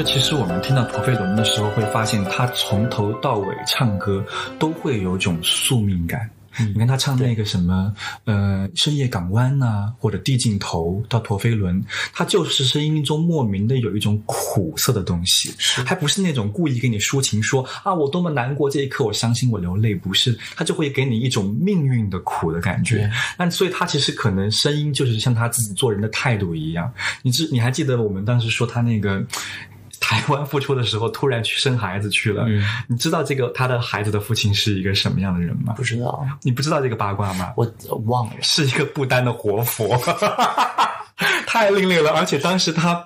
[0.02, 4.24] 就其实我们听到陀飞轮的时候，会发现他从头到尾唱歌
[4.58, 6.28] 都会有种宿命感。
[6.74, 11.80] 你看他唱那个什么，呃，深夜港湾呐、或者递镜头到陀飞轮，
[12.12, 15.54] 他就是声音中莫名的有一种苦涩的东西，
[15.86, 23.08] 还不是那种故意给你抒情说啊我多么难过，这一刻我伤心我流泪，不是，他就会给你一种命运的苦的感觉。
[23.38, 26.92] 那所以他其实可能声音就是像他自己做人的态度一样。
[27.22, 29.24] 你知你还记得我们当时说他那个？
[30.12, 32.44] 台湾复出的时候，突然去生孩子去了。
[32.86, 35.72] 你知道这个他的孩子的父亲是一个什么样的人吗？
[35.74, 37.52] 不知道，你不知道这个八卦吗？
[37.56, 38.32] 我我忘了。
[38.42, 39.98] 是一个不丹的活佛，
[41.46, 42.10] 太另类了。
[42.12, 43.04] 而且当时他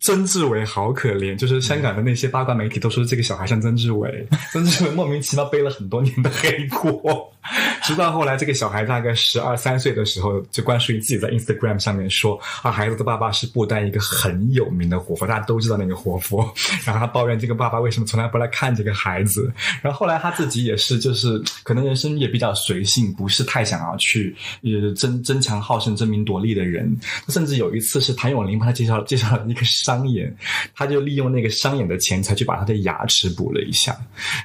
[0.00, 7.32] 曾志伟好可怜，就是香港的那些八卦媒体都说这个小孩像曾志伟， 曾志伟莫名其妙背了很多年的黑锅，
[7.82, 16.38] 直到后来这个小孩大概十二三岁的时候，就关淑怡自己在 Instagram 上面说，啊，孩子的爸爸是不丹一个很有名的活佛，大家都知道那个活佛，
[16.86, 19.52] 然后他抱怨这个爸爸为什么从来不来看这个孩子，
[19.82, 26.96] 然后后来他自己也是，就是可能人生也比较随性，不是太想要去呃争争强好胜、争名夺利的人，
[27.28, 30.32] 甚至有一次是谭咏麟帮他介绍介绍了一个商演，
[30.74, 33.96] 他就利用那个商演的钱财去把他的牙齿补了一下。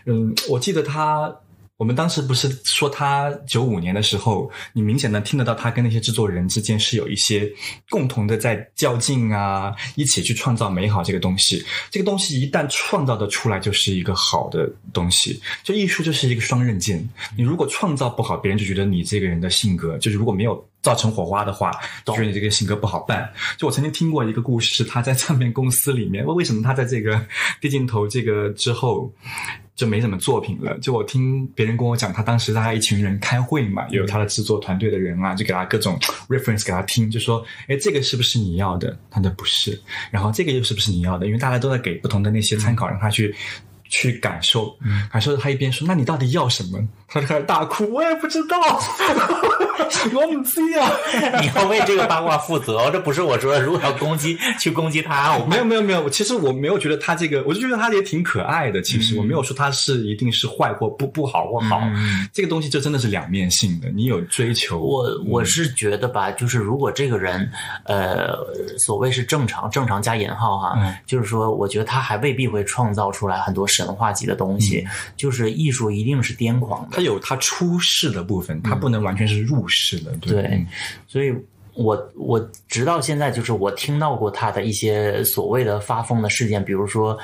[0.05, 1.31] 嗯，我记得他。
[1.77, 7.47] 我们当时不是说他九五年的时候，你明显能听得到他跟那些制作人之间是有一些
[7.89, 11.63] 共同的在较劲啊，一起去创造美好这个东西。
[11.91, 15.39] 这个东西一旦创造的出来，就是一个好的东西。
[15.63, 21.69] 就艺术就是一个双刃剑，你如果创造不好，别人就觉得你这个人的性格就是如果没有造成火花的话，
[22.03, 23.31] 就觉得你这个性格不好办。
[23.55, 27.23] 就我曾经听过一个故事，他在唱片公司里面，为什么他在这个
[27.61, 29.13] 低镜头这个之后。
[29.77, 30.77] 就没什么作品了。
[30.79, 35.97] 就我听别人跟我讲，他当时大家一群人开会嘛，也有他的制作团队的人啊，就给他各种
[36.27, 38.97] reference 给他听，就说，哎，这个是不是你要的？
[39.09, 39.79] 他的不是。
[40.11, 41.27] 然后这个又是不是你要的？
[41.27, 43.33] 因为大家都在给不同的那些参考，让他去
[43.87, 44.75] 去感受。
[45.11, 46.79] 感受他一边说，那你到底要什么？
[47.07, 48.57] 他就开始大哭，我也不知道，
[50.13, 50.91] 我不知啊。
[51.41, 53.61] 你要为这个八卦负责，这不是我说的。
[53.61, 58.81] 如果要攻击，去攻击他，我没有没有没有，其实我没有觉得他这个，我就觉得他也挺可爱的。
[58.81, 61.81] 其实我没有说他是一定是坏或不不好或好，
[62.33, 63.89] 这个东西就真的是两面性的。
[63.89, 67.49] 你有追求，我我是觉得吧，就是如果这个人，
[67.85, 68.35] 呃，
[68.77, 74.85] 所谓是正常，正常加引号哈，就是说，我觉得他还未必会创造出来很多神话级的东西。
[75.15, 76.96] 就是艺术一定是癫狂的。
[76.97, 80.11] 他有他出世的部分，他不能完全是入世的。
[80.17, 80.65] 对，
[81.07, 81.31] 所以
[81.75, 87.15] 我我直到现在，就是我听到过他的一些所谓的发疯的事件，比如说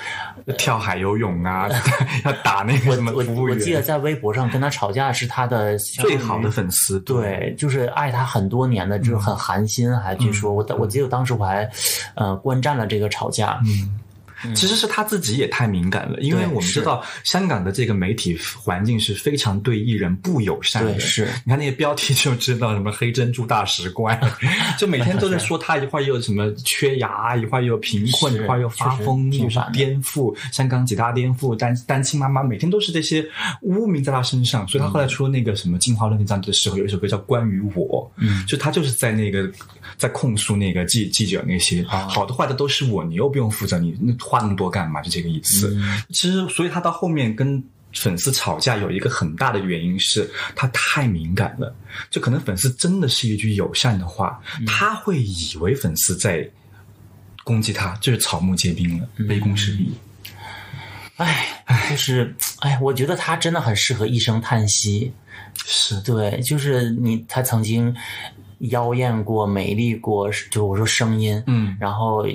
[0.60, 1.68] 跳海游泳啊，
[2.24, 3.58] 要打那个 什么我服务员。
[3.58, 11.68] 我记得在微博上跟他吵架是他的最好的粉丝，对，就是爱他很多年的，就是很寒心，还据说我我记得当时我还
[12.14, 13.60] 呃观战了这个吵架。
[13.66, 14.00] 嗯。
[14.56, 21.00] 其实是他自己也太敏感了，因为我们知道香港的这个媒体环境是非常对艺人不友善的。
[21.00, 24.20] 是，你看那些标题就知道什么黑珍珠大使官，
[24.78, 33.26] 就每天都在说他一会儿又什么缺牙，一会儿又贫困，一会儿又发疯，又是颠覆香港几大颠覆，单单亲妈妈，每天都是这些
[33.62, 34.68] 污名在他身上。
[34.68, 39.50] 所以他后来出那个什么进化论那章的时候，有一首歌叫《关于我》，嗯，就他就是在那个
[39.98, 44.12] 在控诉那个记记者那些好的坏的都是我，你又不用负责，你那。
[44.24, 45.02] 话那么多干嘛？
[45.02, 45.78] 就这个意思。
[46.10, 47.62] 其实，所以他到后面跟
[47.94, 51.76] 粉丝吵架，有一个很大的原因是他太敏感了。
[52.10, 56.50] 就可能粉丝真的是一句友善的话，他会以为粉丝在
[57.44, 59.94] 攻击他，就是草木皆兵了，杯弓蛇影。
[61.18, 65.12] 哎，就是哎，我觉得他真的很适合一声叹息。
[65.66, 67.94] 是对，就是你，他曾经。
[68.70, 72.26] 妖艳过，美丽过，就我说声音，嗯，然后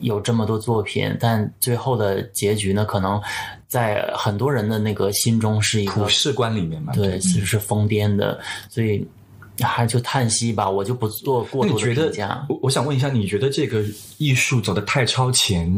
[0.00, 3.20] 有这么多作品，但最后的结局呢，可能
[3.66, 8.38] 在很多人的那个心中是一个普世观里面嘛，对，其实是疯癫的，
[8.68, 9.06] 所以。
[9.60, 12.46] 还就叹息吧，我就不做过多的评价。
[12.48, 13.82] 我我想问一下，你觉得这个
[14.16, 15.68] 艺术走的太超前，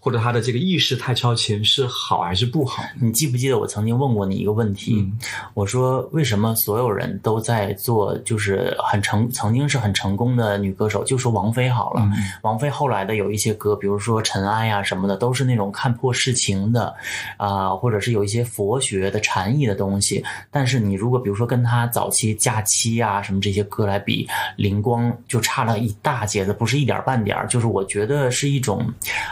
[0.00, 2.82] 或者他的这个意识太超前，是好还是不好？
[3.00, 5.08] 你记不记得我曾经问过你一个问题？
[5.54, 12.10] 我说为什么所有人都在做，就是很成，曾经是很成功的女歌手，就说王菲好了。
[12.42, 16.94] 王菲后来的有一些歌，比如说《尘埃》呀什么的，都是那种看破世情的，
[17.36, 20.24] 啊，或者是有一些佛学的禅意的东西。
[20.50, 22.88] 但是你如果比如说跟她早期假期。
[22.98, 24.26] 呀，什么这些歌来比，
[24.56, 28.84] 灵光就差了一大截子，不是一点半点儿就是我觉得是一种，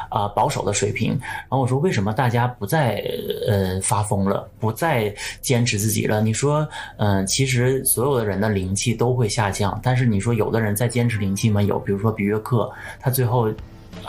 [0.08, 1.10] 啊保守手的水平。
[1.20, 3.04] 然后我说，为什么大家不再
[3.46, 6.22] 呃发疯了，不再坚持自己了？
[6.22, 6.66] 你说，
[6.96, 11.60] 嗯，其实所有的人的灵气都会下降，但是你说有的人在坚持灵气吗？
[11.60, 13.52] 有，比如说比约克，他最后。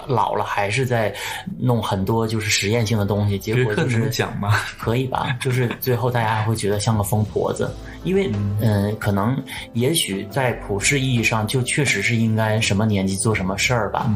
[0.08, 1.14] 老了还是在
[1.58, 4.54] 弄很多就是实验性的东西，结果就是讲吗？
[4.78, 5.36] 可以吧？
[5.40, 7.70] 就是最后大家还会觉得像个疯婆子，
[8.04, 9.36] 因为嗯，可能
[9.74, 14.12] 也许在普世意义上就确实是应该什么年纪做什么事儿吧，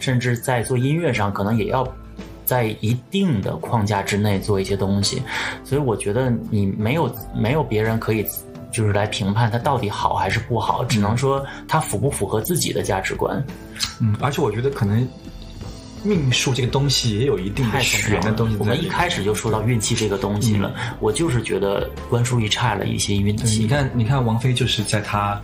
[0.00, 1.86] 甚至在做音乐上可能也要
[2.44, 5.22] 在一定的框架之内做一些东西，
[5.64, 8.24] 所以我觉得你没有没有别人可以
[8.72, 13.42] 就是来评判它到底好还是不好，只能说它符不符合自己的价值观。
[14.00, 15.06] 嗯，而且我觉得可能。
[16.06, 18.56] 命数这个东西也有一定的玄的东西。
[18.58, 23.60] 我们一开始就说到运气这个东西了，我就是觉得关淑怡差了一些运气。
[23.60, 25.40] 你看，你看王菲就是在她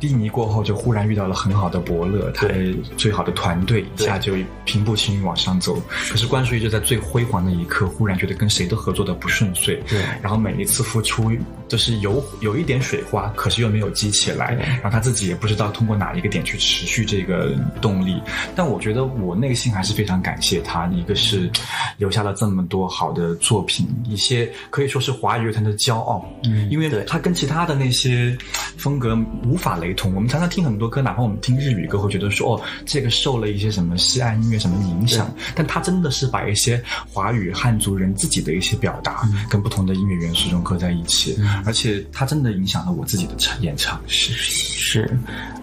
[0.00, 5.80] 低迷过后，就忽然遇到了很好的伯乐，他的最好的团队，一下就平步青云往上走。
[6.10, 10.00] 可是关淑怡就在最辉煌的一刻，忽然觉得跟谁都合作的不顺遂，对。
[10.22, 11.30] 然后每一次付出
[11.68, 18.20] 就是有有一点水花，可是又没有激起来，然后他自己也不知道通过哪一个点去持续这个动力。
[18.54, 21.50] 但我觉得我内心还是非常感谢他，一个是
[21.96, 28.36] 留下了这么多好的作品，一些可以说是华语乐坛的骄傲，嗯，因为他跟其他的那些
[28.76, 30.14] 风格无法雷同。
[30.14, 36.82] 我们常常听很多歌，哪怕我们听日语歌，会觉得说哦，这个受了一些什么西岸音乐什么影响，但他真的是把一些
[37.12, 44.00] 华语汉族人自己的一些表达，跟不同的音乐元素融合在一起，而且他真的影响了我自己的唱演唱。
[44.06, 45.18] 是是，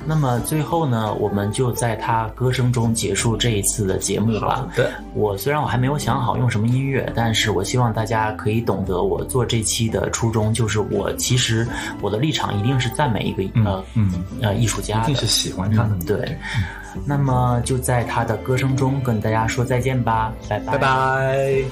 [0.06, 4.68] 那么最后呢，我们就在他歌声中结束这一次的节目吧。
[4.76, 11.68] 对，我虽然我还没有想好用什么音乐，但是我希望大家可以懂得我做这期的初衷，就是我其实
[12.02, 15.96] 我的立场一定是赞美一个呃嗯呃呃艺术家，一定是喜欢他的。
[16.06, 16.38] 对，
[17.06, 20.72] 那么就在他的歌声中跟大家说再见吧，拜拜。
[20.74, 21.64] 拜拜。